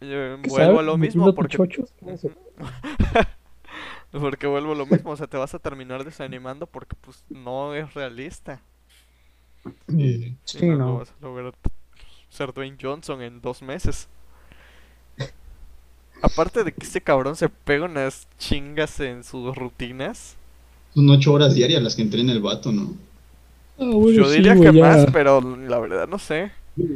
[0.00, 1.34] eh, ¿Qué vuelvo a lo mismo,
[4.12, 7.74] porque vuelvo a lo mismo, o sea, te vas a terminar desanimando porque pues no
[7.74, 8.62] es realista.
[9.98, 10.98] Eh, y Sí, no, no.
[10.98, 11.54] vas a lograr
[12.28, 14.08] ser Dwayne Johnson en dos meses.
[16.22, 20.36] Aparte de que este cabrón se pega unas chingas en sus rutinas,
[20.94, 22.94] Son ocho horas diarias las que entrena el vato, ¿no?
[23.78, 24.72] Ah, bueno, yo sí, diría que ya.
[24.72, 26.50] más, pero la verdad no sé.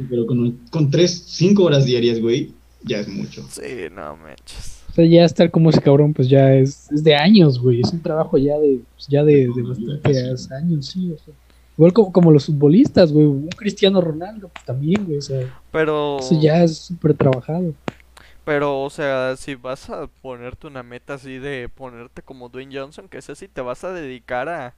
[0.09, 2.51] Pero con, con tres, cinco horas diarias, güey,
[2.83, 3.45] ya es mucho.
[3.49, 4.81] Sí, no manches.
[4.89, 7.81] O sea, ya estar como ese cabrón, pues ya es, es de años, güey.
[7.81, 11.11] Es un trabajo ya de, pues, ya de, de bastantes años, sí.
[11.11, 11.33] O sea.
[11.77, 13.25] Igual como, como los futbolistas, güey.
[13.25, 15.17] Un Cristiano Ronaldo, pues también, güey.
[15.17, 15.39] O sea,
[15.71, 17.73] Pero eso ya es súper trabajado.
[18.45, 23.07] Pero, o sea, si vas a ponerte una meta así de ponerte como Dwayne Johnson,
[23.07, 24.75] que es así, te vas a dedicar a,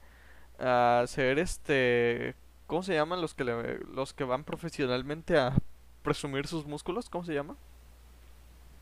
[0.60, 2.36] a hacer este,
[2.68, 5.56] ¿cómo se llaman los que le- los que van profesionalmente a
[6.04, 7.58] presumir sus músculos, ¿cómo se llama?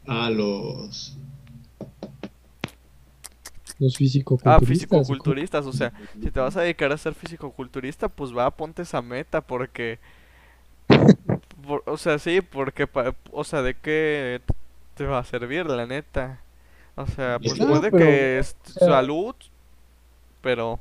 [0.08, 1.18] A los.
[3.80, 3.98] Los
[4.44, 4.60] Ah, físico-culturistas.
[4.60, 9.02] fisicoculturistas, o sea, si te vas a dedicar a ser fisicoculturista, pues va, ponte esa
[9.02, 10.00] meta, porque...
[11.68, 14.42] por- o sea, sí, porque, pa- o sea, ¿de qué
[15.02, 16.42] te va a servir, la neta?
[16.96, 19.34] O sea, pues No, puede pero, que es o sea- salud,
[20.42, 20.80] pero...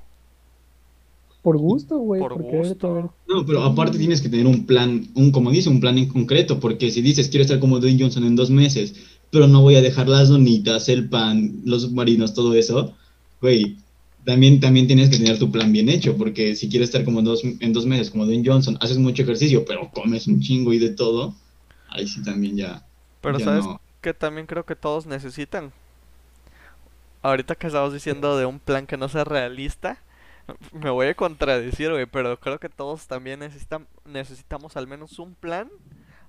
[1.42, 2.20] Por gusto, güey.
[2.20, 3.14] Por gusto.
[3.26, 6.60] No, pero aparte tienes que tener un plan, un como dice, un plan en concreto,
[6.60, 8.94] porque si dices quiero estar como Dwayne Johnson en dos meses,
[9.30, 12.94] pero no voy a dejar las donitas, el pan, los submarinos, todo eso,
[13.40, 13.78] güey,
[14.26, 17.42] también, también tienes que tener tu plan bien hecho, porque si quieres estar como dos,
[17.42, 20.90] en dos meses como Dwayne Johnson, haces mucho ejercicio, pero comes un chingo y de
[20.90, 21.34] todo,
[21.88, 22.84] ahí sí también ya,
[23.22, 23.80] Pero ya ¿sabes no.
[24.00, 25.72] Que también creo que todos necesitan?
[27.22, 29.98] Ahorita que estamos diciendo de un plan que no sea realista,
[30.72, 35.34] me voy a contradecir, güey, pero creo que todos también necesitan, necesitamos al menos un
[35.34, 35.70] plan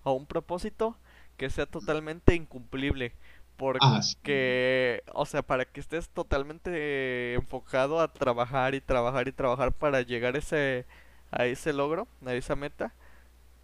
[0.04, 0.98] o un propósito
[1.38, 3.14] que sea totalmente incumplible.
[3.16, 3.42] Ah.
[3.58, 10.02] Porque, o sea, para que estés totalmente enfocado a trabajar y trabajar y trabajar para
[10.02, 10.86] llegar ese,
[11.30, 12.92] a ese logro, a esa meta,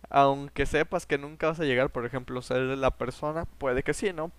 [0.10, 4.13] aunque sepas que nunca vas a llegar, por ejemplo, ser la persona, puede que sí,
[4.13, 4.31] ¿no?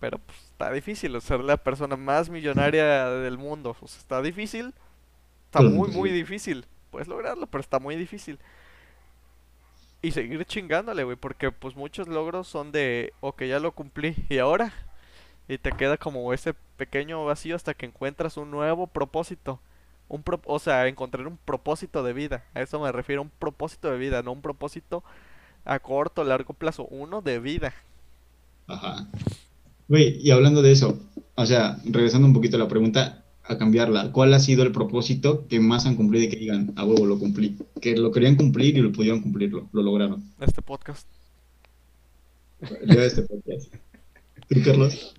[0.00, 3.76] Pero pues, está difícil ser la persona más millonaria del mundo.
[3.80, 4.74] O sea, está difícil.
[5.46, 6.66] Está Pero muy, muy difícil.
[6.90, 8.38] Puedes lograrlo, pero está muy difícil.
[10.02, 14.38] Y seguir chingándole, güey, porque pues muchos logros son de, ok, ya lo cumplí, ¿y
[14.38, 14.72] ahora?
[15.48, 19.60] Y te queda como ese pequeño vacío hasta que encuentras un nuevo propósito.
[20.14, 22.44] Un pro- o sea, encontrar un propósito de vida.
[22.54, 25.02] A eso me refiero, un propósito de vida, no un propósito
[25.64, 27.74] a corto o largo plazo, uno de vida.
[28.68, 29.08] Ajá.
[29.88, 31.00] Güey, y hablando de eso,
[31.34, 35.46] o sea, regresando un poquito a la pregunta, a cambiarla, ¿cuál ha sido el propósito
[35.48, 37.58] que más han cumplido y que digan, a huevo, lo cumplí?
[37.80, 40.22] Que lo querían cumplir y lo pudieron cumplirlo, lo lograron.
[40.40, 41.08] Este podcast.
[42.86, 43.74] Yo este podcast.
[44.48, 45.14] ¿Tú, Carlos?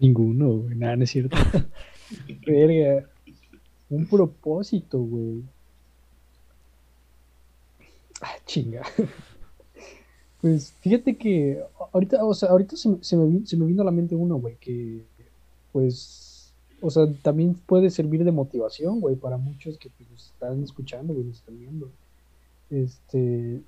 [0.00, 0.76] Ninguno, güey.
[0.76, 1.36] Nada, no es cierto.
[2.46, 3.08] Verga.
[3.90, 5.42] Un propósito, güey.
[8.20, 8.82] Ah, chinga.
[10.40, 11.60] Pues fíjate que
[11.92, 14.56] ahorita, o sea, ahorita se, se me, se me vino a la mente uno, güey,
[14.56, 15.02] que
[15.72, 20.62] pues, o sea, también puede servir de motivación, güey, para muchos que pues, nos están
[20.62, 21.90] escuchando, güey, nos están viendo.
[22.70, 23.62] Este,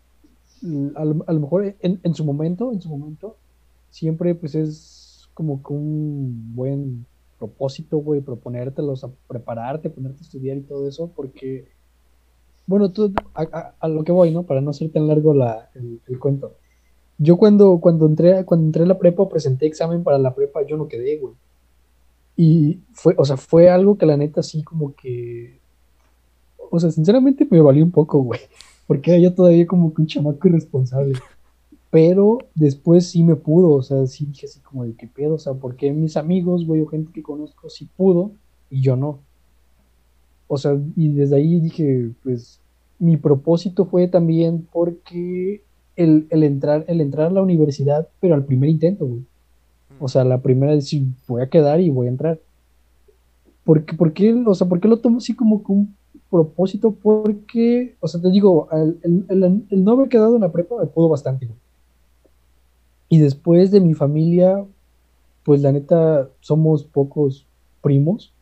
[0.95, 3.37] a lo, a lo mejor en, en su momento, en su momento,
[3.91, 7.07] siempre pues es como que un buen
[7.39, 11.69] propósito, güey, proponértelos, a prepararte, ponerte a estudiar y todo eso, porque,
[12.67, 14.43] bueno, tú, a, lo que voy, ¿no?
[14.43, 16.55] Para no ser tan largo la, el, el cuento.
[17.19, 20.77] Yo cuando, cuando entré, cuando entré a la prepa, presenté examen para la prepa, yo
[20.77, 21.35] no quedé, güey.
[22.37, 25.59] Y fue, o sea, fue algo que la neta sí como que,
[26.71, 28.41] o sea, sinceramente me valió un poco, güey,
[28.87, 31.15] porque era yo todavía como que un chamaco irresponsable.
[31.91, 35.39] Pero después sí me pudo, o sea, sí dije así como de qué pedo, o
[35.39, 38.33] sea, porque mis amigos, güey, o gente que conozco sí pudo
[38.71, 39.21] y yo no.
[40.49, 42.61] O sea, y desde ahí dije, pues,
[42.99, 45.63] mi propósito fue también porque
[45.97, 49.23] el, el entrar, el entrar a la universidad, pero al primer intento, güey.
[50.01, 52.39] O sea, la primera es sí, voy a quedar y voy a entrar.
[53.65, 55.95] Porque, ¿por qué, o sea, ¿por qué lo tomo así como que un
[56.31, 56.93] propósito?
[56.93, 60.87] Porque, o sea, te digo, el- el- el no haber quedado en la prepa me
[60.87, 61.59] pudo bastante, güey.
[63.09, 64.65] Y después de mi familia,
[65.45, 67.47] pues la neta, somos pocos
[67.83, 68.33] primos.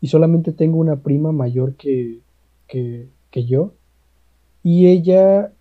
[0.00, 2.20] Y solamente tengo una prima mayor que,
[2.68, 3.72] que, que yo.
[4.62, 5.52] Y ella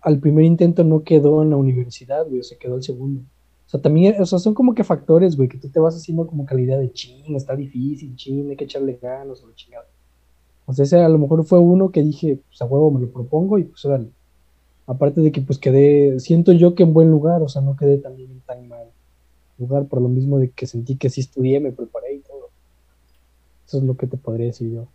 [0.00, 3.20] al primer intento no quedó en la universidad, güey, o sea, quedó al segundo.
[3.66, 6.26] O sea, también, o sea, son como que factores, güey, que tú te vas haciendo
[6.26, 9.86] como calidad de ching, está difícil, ching, hay que echarle ganas o la chingada.
[10.66, 13.10] O sea, ese a lo mejor fue uno que dije, pues a huevo me lo
[13.10, 14.10] propongo y pues órale.
[14.88, 17.98] Aparte de que pues quedé, siento yo que en buen lugar, o sea, no quedé
[17.98, 18.88] también en tan mal
[19.58, 22.50] lugar, por lo mismo de que sentí que sí estudié, me preparé y todo.
[23.66, 24.88] Eso es lo que te podría decir yo.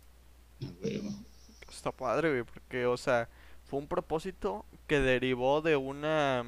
[0.82, 1.10] Huevo.
[1.70, 3.28] Está padre, güey, porque, o sea,
[3.66, 6.44] fue un propósito que derivó de una,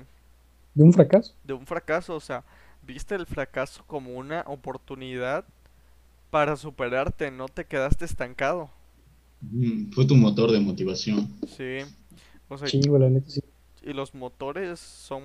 [0.74, 1.34] ¿De un fracaso?
[1.44, 2.44] de un fracaso, o sea,
[2.86, 5.44] viste el fracaso como una oportunidad
[6.30, 8.70] para superarte, no te quedaste estancado,
[9.40, 11.28] Mm, Fue tu motor de motivación.
[11.46, 11.78] sí,
[12.48, 13.40] o sea, Sí, güey, la neta sí.
[13.82, 15.22] y los motores son,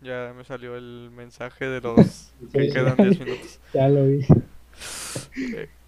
[0.00, 2.72] ya me salió el mensaje de los que Sí.
[2.72, 3.60] quedan 10 minutos.
[3.74, 4.26] Ya lo vi.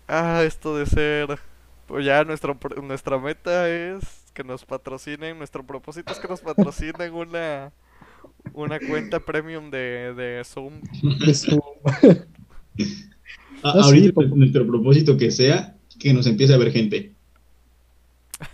[0.08, 1.38] Ah, esto de ser,
[1.86, 4.02] pues ya nuestro, nuestra meta es
[4.34, 7.72] que nos patrocinen, nuestro propósito es que nos patrocinen una,
[8.52, 10.80] una cuenta premium de, de Zoom.
[11.22, 11.34] De
[13.62, 17.12] Ah, sí, ahorita por- nuestro propósito que sea que nos empiece a ver gente.
[18.40, 18.48] Ah,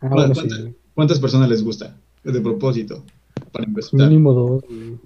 [0.00, 0.74] ¿Cu- bueno, cuánta- sí.
[1.00, 1.96] ¿Cuántas personas les gusta?
[2.22, 3.02] De propósito.
[3.52, 3.94] para empezar.
[4.00, 4.98] Mínimo dos, güey.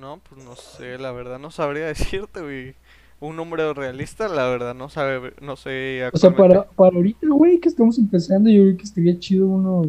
[0.00, 2.74] No, pues no sé, la verdad no sabría decirte, güey.
[3.20, 7.58] Un número realista, la verdad no sabe, no sé O sea, para, para ahorita, güey,
[7.58, 9.88] que estamos empezando, yo creo que estaría chido unos.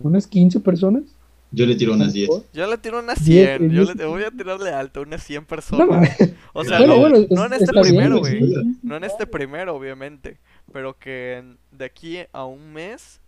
[0.00, 1.02] unas 15 personas.
[1.50, 2.30] Yo le tiro unas 10.
[2.54, 3.96] Yo le tiro unas Diez, 100, yo diez.
[3.96, 5.88] le voy a tirarle alto, unas 100 No, personas.
[5.88, 6.34] mames.
[6.52, 8.40] O sea, bueno, no, bueno, no es- en este primero, güey.
[8.82, 10.38] No en este primero, obviamente.
[10.72, 13.20] Pero que de aquí a un mes,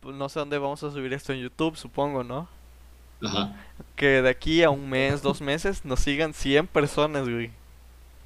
[0.00, 2.48] pues no sé dónde vamos a subir esto en YouTube, supongo, ¿no?
[3.22, 3.54] Ajá.
[3.94, 7.50] Que de aquí a un mes, dos meses, nos sigan 100 personas, güey.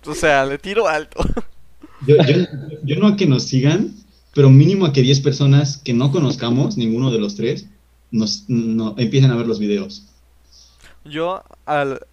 [0.06, 1.22] O sea, le tiro alto.
[2.06, 2.46] Yo, yo,
[2.84, 3.94] yo no a que nos sigan,
[4.34, 7.68] pero mínimo a que 10 personas que no conozcamos, ninguno de los tres,
[8.10, 10.06] nos no, empiecen a ver los videos.
[11.04, 12.06] Yo, al,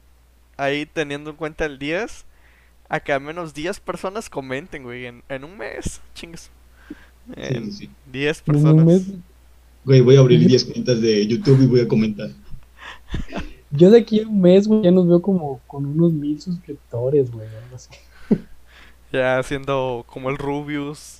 [0.57, 2.25] ahí teniendo en cuenta el 10,
[2.95, 6.01] a que al menos 10 personas comenten, güey, en, en un mes.
[6.13, 6.51] Chingas.
[7.27, 7.89] Sí, En sí, sí.
[8.11, 8.85] 10 En un personas.
[8.85, 9.07] mes,
[9.85, 12.29] Güey, voy a abrir 10 cuentas de YouTube y voy a comentar.
[13.71, 17.31] yo de aquí a un mes, güey, ya nos veo como con unos mil suscriptores,
[17.31, 17.47] güey.
[17.47, 17.89] algo así.
[19.11, 21.19] Ya siendo como el Rubius.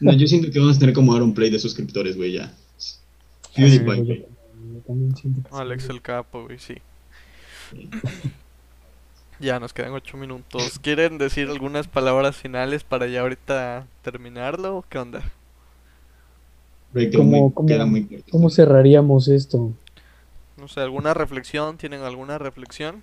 [0.00, 2.52] No, yo siento que vamos a tener como Aaron Play de suscriptores, güey, ya.
[2.76, 2.96] Sí,
[3.54, 4.06] PewDiePie, güey.
[4.06, 4.14] yo,
[4.74, 6.74] yo también siento que sí, Alex el Capo, güey, sí.
[9.42, 10.78] Ya nos quedan 8 minutos.
[10.78, 14.76] ¿Quieren decir algunas palabras finales para ya ahorita terminarlo?
[14.78, 15.20] o ¿Qué onda?
[17.16, 17.68] ¿Cómo- cómo-.
[18.30, 19.72] ¿Cómo cerraríamos esto?
[20.56, 21.76] No sé, ¿alguna reflexión?
[21.76, 23.02] ¿Tienen alguna reflexión?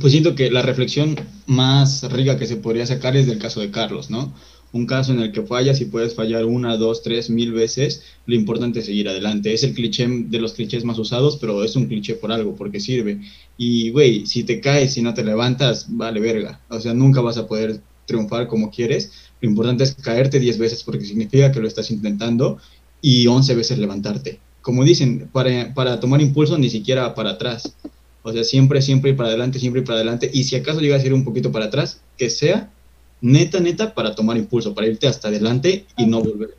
[0.00, 1.14] Pues siento que la reflexión
[1.46, 4.32] más rica que se podría sacar es del caso de Carlos, ¿no?
[4.76, 8.34] Un caso en el que fallas y puedes fallar una, dos, tres, mil veces, lo
[8.34, 9.54] importante es seguir adelante.
[9.54, 12.78] Es el cliché de los clichés más usados, pero es un cliché por algo, porque
[12.78, 13.22] sirve.
[13.56, 16.60] Y, güey, si te caes y no te levantas, vale verga.
[16.68, 19.12] O sea, nunca vas a poder triunfar como quieres.
[19.40, 22.58] Lo importante es caerte 10 veces porque significa que lo estás intentando
[23.00, 24.40] y 11 veces levantarte.
[24.60, 27.74] Como dicen, para, para tomar impulso ni siquiera para atrás.
[28.22, 30.30] O sea, siempre, siempre ir para adelante, siempre ir para adelante.
[30.30, 32.70] Y si acaso llegas a ir un poquito para atrás, que sea
[33.20, 36.50] neta, neta, para tomar impulso, para irte hasta adelante y no volver.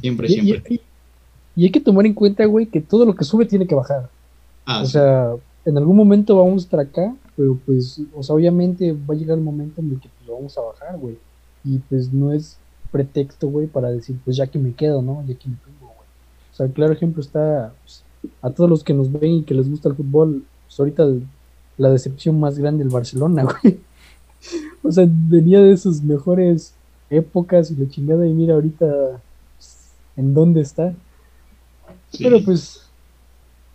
[0.00, 0.62] Siempre, Y, siempre.
[0.74, 0.80] y-
[1.56, 4.08] y hay que tomar en cuenta, güey, que todo lo que sube tiene que bajar.
[4.64, 4.92] Ah, O sí.
[4.92, 5.32] sea,
[5.64, 9.36] en algún momento vamos a estar acá, pero pues, o sea, obviamente va a llegar
[9.36, 11.18] el momento en el que pues, lo vamos a bajar, güey.
[11.64, 12.56] Y pues no es
[12.92, 15.22] pretexto, güey, para decir, pues ya que me quedo, ¿no?
[15.26, 16.08] Ya que me pongo, güey.
[16.52, 18.02] O sea, claro ejemplo está pues,
[18.42, 21.24] a todos los que nos ven y que les gusta el fútbol, pues ahorita el-
[21.78, 23.80] la decepción más grande del Barcelona, güey.
[24.82, 26.74] O sea, venía de sus mejores
[27.10, 29.20] épocas y la chingada y mira ahorita
[29.56, 30.94] pues, en dónde está.
[32.12, 32.24] Sí.
[32.24, 32.82] Pero pues,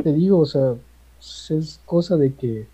[0.01, 0.73] te digo, o sea,
[1.17, 2.65] pues, es cosa de que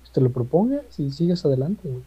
[0.00, 1.88] pues, te lo propongas y sigas adelante.
[1.88, 2.02] güey.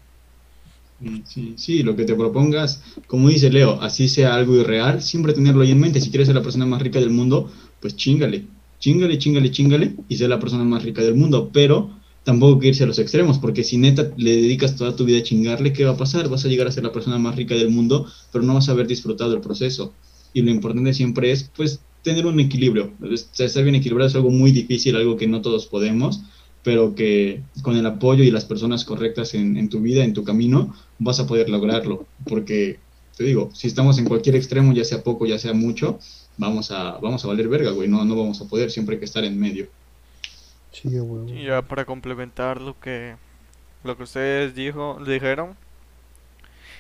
[1.26, 5.62] Sí, sí, lo que te propongas, como dice Leo, así sea algo irreal, siempre tenerlo
[5.62, 6.00] ahí en mente.
[6.00, 8.46] Si quieres ser la persona más rica del mundo, pues chingale,
[8.80, 11.50] chingale, chingale, chingale y ser la persona más rica del mundo.
[11.52, 11.92] Pero
[12.24, 15.24] tampoco que irse a los extremos, porque si neta le dedicas toda tu vida a
[15.24, 16.30] chingarle, ¿qué va a pasar?
[16.30, 18.72] Vas a llegar a ser la persona más rica del mundo, pero no vas a
[18.74, 19.98] haber disfrutado el proceso.
[20.34, 22.98] Y lo importante siempre es, pues, tener un equilibrio.
[23.12, 26.24] Es- Estar bien equilibrado es algo muy difícil, algo que no todos podemos,
[26.62, 30.24] pero que con el apoyo y las personas correctas en, en tu vida, en tu
[30.24, 32.10] camino, vas a poder lograrlo.
[32.26, 32.86] Porque,
[33.18, 36.00] te digo, si estamos en cualquier extremo, ya sea poco, ya sea mucho,
[36.38, 37.90] vamos a, vamos a valer verga, güey.
[37.90, 39.70] No, no vamos a poder, siempre hay que estar en medio.
[40.74, 41.40] Sí, güey.
[41.40, 43.16] Y ya para complementar lo que
[43.84, 45.58] lo que ustedes dijo, dijeron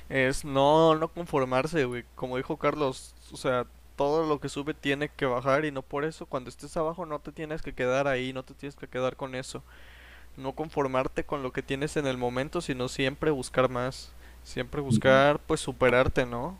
[0.10, 2.03] es no no conformarse, güey.
[2.15, 6.03] Como dijo Carlos, o sea, todo lo que sube tiene que bajar y no por
[6.06, 9.15] eso cuando estés abajo no te tienes que quedar ahí, no te tienes que quedar
[9.15, 9.63] con eso.
[10.38, 14.12] No conformarte con lo que tienes en el momento, sino siempre buscar más,
[14.43, 16.60] siempre buscar pues superarte, ¿no?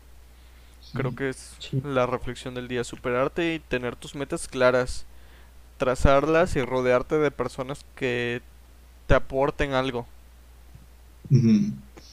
[0.94, 1.80] Creo que es Sí.
[1.84, 5.06] la reflexión del día, superarte y tener tus metas claras,
[5.78, 8.42] trazarlas y rodearte de personas que
[9.08, 10.06] te aporten algo.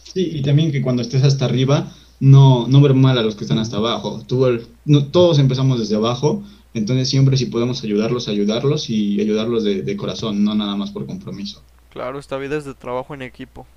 [0.03, 3.43] Sí, y también que cuando estés hasta arriba, no, no ver mal a los que
[3.45, 4.23] están hasta abajo.
[4.27, 9.63] Tú, el- no, todos empezamos desde abajo, entonces siempre si podemos ayudarlos, ayudarlos y ayudarlos
[9.63, 11.63] de, de corazón, no nada más por compromiso.
[11.91, 13.67] Claro, esta vida es de trabajo en equipo.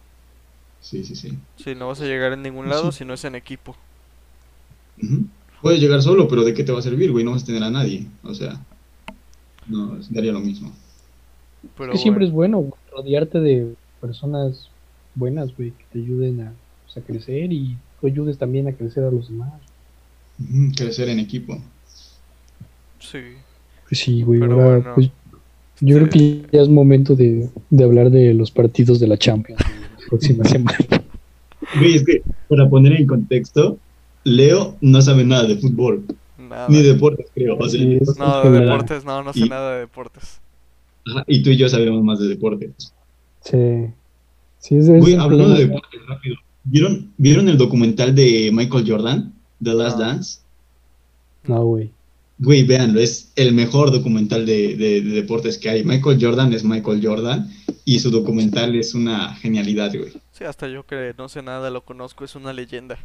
[0.80, 1.38] Sí, sí, sí.
[1.56, 3.76] Si no vas a llegar en ningún lado si no es en equipo.
[5.60, 7.24] Puedes llegar solo, pero ¿de qué te va a servir, güey?
[7.24, 8.12] No vas a tener a nadie.
[8.22, 8.66] O sea,
[9.66, 10.72] no, daría lo mismo.
[11.76, 14.68] Pero que siempre bueno, es bueno rodearte de personas
[15.14, 16.52] buenas, güey, que te ayuden a,
[16.84, 19.52] pues, a crecer y tú ayudes también a crecer a los demás.
[20.76, 21.58] Crecer en equipo.
[22.98, 23.18] sí.
[23.88, 25.10] Pues sí, güey, Pero ahora, bueno, pues,
[25.80, 29.60] yo creo que ya es momento de, de hablar de los partidos de la Champions
[29.60, 30.78] la próxima semana.
[31.78, 33.78] Güey, es que para poner en contexto,
[34.24, 36.04] Leo no sabe nada de fútbol.
[36.54, 36.68] Nada.
[36.68, 37.56] Ni deportes, creo.
[37.58, 37.80] o sea,
[38.18, 40.40] No, de deportes, no, no sé Y- nada de deportes.
[41.06, 42.92] ajá, y tú y yo sabemos más de deportes.
[43.40, 43.86] Sí.
[44.58, 46.36] Sí, es, es Güey, hablando de deportes, rápido.
[46.64, 49.34] ¿Vieron, ¿Vieron el documental de Michael Jordan?
[49.62, 50.04] The Last No.
[50.04, 50.38] Dance.
[51.44, 51.90] No, güey.
[52.38, 55.84] Güey, véanlo, es el mejor documental de, de- de deportes que hay.
[55.84, 57.50] Michael Jordan es Michael Jordan
[57.84, 60.12] y su documental es una genialidad, güey.
[60.32, 62.98] Sí, hasta yo que no sé nada, lo conozco, es una leyenda.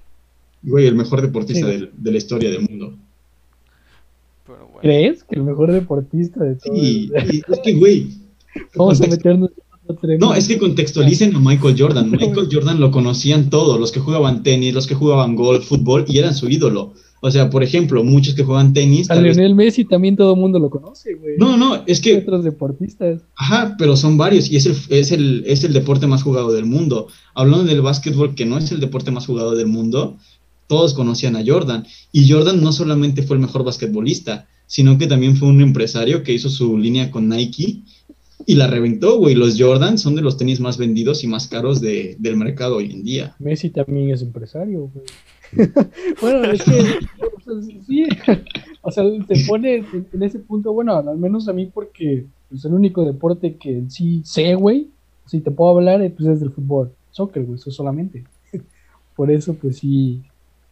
[0.64, 1.72] Güey, el mejor deportista Sí.
[1.74, 2.96] del- de la historia del mundo.
[4.50, 4.80] Pero bueno.
[4.82, 6.80] ¿Crees que el mejor deportista de todos?
[6.80, 7.12] Sí,
[7.48, 8.08] es que, güey.
[8.76, 10.18] Vamos a meternos en otro tema.
[10.20, 12.10] No, es que contextualicen a Michael Jordan.
[12.12, 16.18] Michael Jordan lo conocían todos, los que jugaban tenis, los que jugaban golf, fútbol, y
[16.18, 16.94] eran su ídolo.
[17.22, 19.12] O sea, por ejemplo, muchos que juegan tenis.
[19.12, 21.36] A vez- Lionel Messi también todo el mundo lo conoce, güey.
[21.38, 23.22] No, no, es que otros deportistas.
[23.36, 26.66] Ajá, pero son varios y es el, es, el, es el deporte más jugado del
[26.66, 27.08] mundo.
[27.36, 30.18] Hablando del básquetbol, que no es el deporte más jugado del mundo,
[30.70, 31.84] todos conocían a Jordan.
[32.12, 36.32] Y Jordan no solamente fue el mejor basquetbolista, sino que también fue un empresario que
[36.32, 37.82] hizo su línea con Nike
[38.46, 39.34] y la reventó, güey.
[39.34, 42.92] Los Jordan son de los tenis más vendidos y más caros de- del mercado hoy
[42.92, 43.36] en día.
[43.40, 45.06] Messi también es empresario, güey.
[46.22, 47.54] bueno, es que, o sea,
[47.88, 48.04] sí,
[48.82, 52.76] o sea, se pone en, ese punto, bueno, al menos a mí porque es el
[52.76, 54.90] único deporte que sí sé, güey,
[55.26, 58.24] si te puedo hablar, eh, pues es del fútbol, soccer, güey, eso solamente.
[59.16, 60.22] Por eso, pues sí,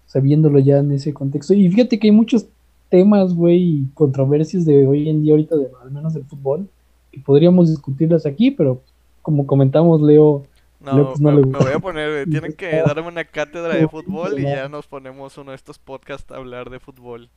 [0.07, 1.53] sabiéndolo ya en ese contexto.
[1.53, 2.47] Y fíjate que hay muchos
[2.89, 6.67] temas, güey, y controversias de hoy en día, ahorita, de, al menos del fútbol,
[7.11, 8.81] que podríamos discutirlas aquí, pero
[9.21, 10.45] como comentamos, Leo,
[10.79, 13.25] No, Leo, pues, no me, le me voy a poner, eh, tienen que darme una
[13.25, 17.29] cátedra de fútbol y ya nos ponemos uno de estos podcasts a hablar de fútbol.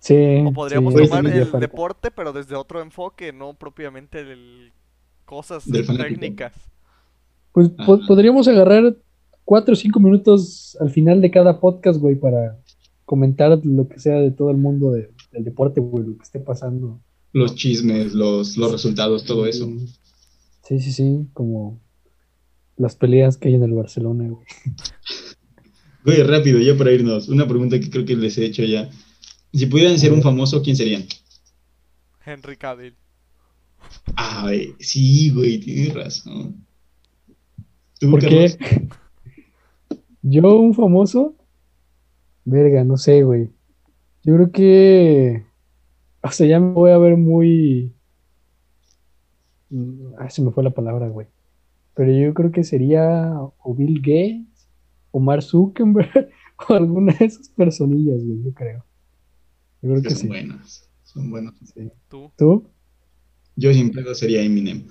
[0.00, 0.44] sí.
[0.44, 1.58] O podríamos sí, tomar el falta.
[1.58, 4.72] deporte, pero desde otro enfoque, no propiamente el
[5.24, 6.54] cosas Del técnicas.
[7.52, 8.06] Pues po- Ajá.
[8.06, 8.96] podríamos agarrar
[9.48, 12.60] cuatro o cinco minutos al final de cada podcast, güey, para
[13.06, 16.38] comentar lo que sea de todo el mundo de- del deporte, güey, lo que esté
[16.38, 17.00] pasando.
[17.32, 19.66] Los chismes, los, los resultados, todo eso.
[20.64, 21.80] Sí, sí, sí, como
[22.76, 24.46] las peleas que hay en el Barcelona, güey.
[26.04, 27.28] Güey, rápido, ya para irnos.
[27.28, 28.88] Una pregunta que creo que les he hecho ya.
[29.52, 31.04] Si pudieran ser un famoso, ¿quién serían?
[32.24, 32.94] Henry Cavill.
[34.14, 36.64] Ah, güey, sí, güey, tienes razón.
[37.98, 38.56] ¿Tú, ¿Por Carlos?
[38.56, 38.88] qué?
[40.22, 41.34] Yo, un famoso,
[42.44, 43.50] verga, no sé, güey.
[44.24, 45.44] Yo creo que,
[46.22, 47.94] o sea, ya me voy a ver muy...
[49.70, 51.26] Mm, Ah, se me fue la palabra, güey.
[51.94, 54.68] Pero yo creo que sería o Bill Gates,
[55.12, 56.30] o Mark Zuckerberg,
[56.68, 58.84] o alguna de esas personillas, güey, yo creo.
[59.82, 60.28] Yo creo Que que son sí.
[60.28, 61.54] buenas, son buenos.
[61.74, 61.90] sí.
[62.08, 62.70] Tú, ¿Tú?
[63.56, 64.88] Yo sin pedo sería Eminem.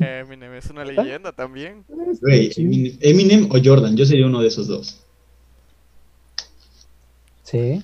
[0.00, 1.84] Eminem es una leyenda también.
[2.20, 2.52] Güey.
[2.56, 5.02] Eminem, Eminem o Jordan, yo sería uno de esos dos.
[7.42, 7.82] Sí.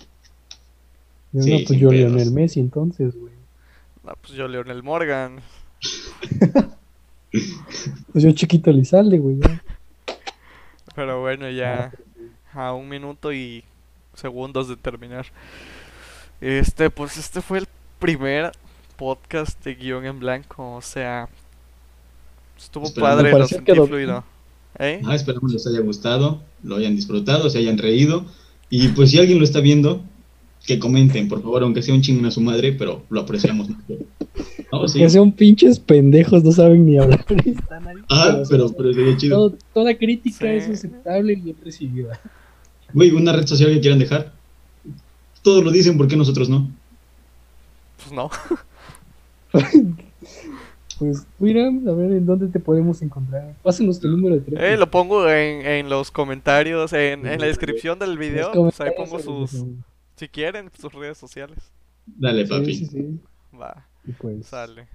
[1.33, 2.11] Yo Sí, no, pues yo pedos.
[2.13, 3.33] Lionel Messi entonces, güey.
[4.05, 5.41] No, pues yo Leonel Morgan.
[8.13, 9.39] Pues yo chiquito Lizalde, güey.
[10.95, 11.91] Pero bueno, ya
[12.53, 13.65] a un minuto y
[14.15, 15.25] segundos de terminar.
[16.43, 17.67] Este, pues este fue el
[17.99, 18.53] primer
[18.97, 20.75] podcast de guion en blanco.
[20.75, 21.31] O sea,
[22.63, 24.25] estuvo padre, lo sentí que lo- fluido.
[24.79, 25.01] ¿Eh?
[25.05, 28.25] Ah, esperamos les haya gustado, lo hayan disfrutado, se hayan reído.
[28.71, 30.03] Y pues si alguien lo está viendo,
[30.67, 34.05] que comenten, por favor, aunque sea un chingón a su madre, pero lo apreciamos mucho.
[34.73, 35.01] No, sí.
[35.01, 37.25] Que sean pinches pendejos, no saben ni hablar.
[37.45, 37.97] Están ahí.
[38.09, 39.37] Ah, pero, pero sería chido.
[39.51, 40.47] Todo- toda crítica Sí.
[40.47, 42.19] es aceptable y bien recibida.
[42.95, 44.33] Güey, una red social que quieran dejar.
[45.43, 46.71] Todos lo dicen, ¿por qué nosotros no?
[47.99, 48.31] Pues no.
[51.03, 53.57] Pues, mira, a ver en dónde te podemos encontrar.
[53.65, 54.69] Pásanos tu número de teléfono.
[54.69, 58.53] Eh, lo pongo en, en los comentarios, en, en la descripción del video.
[58.53, 59.65] Pues ahí pongo sus,
[60.15, 61.59] si quieren, sus redes sociales.
[62.07, 62.67] Dale, papi.
[62.67, 63.21] Sí, sí, sí.
[63.61, 64.87] Va, Y pues, sale.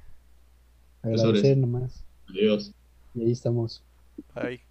[1.02, 2.06] agradecer nomás.
[2.30, 2.72] Adiós.
[3.14, 3.84] Y ahí estamos.
[4.34, 4.62] Bye.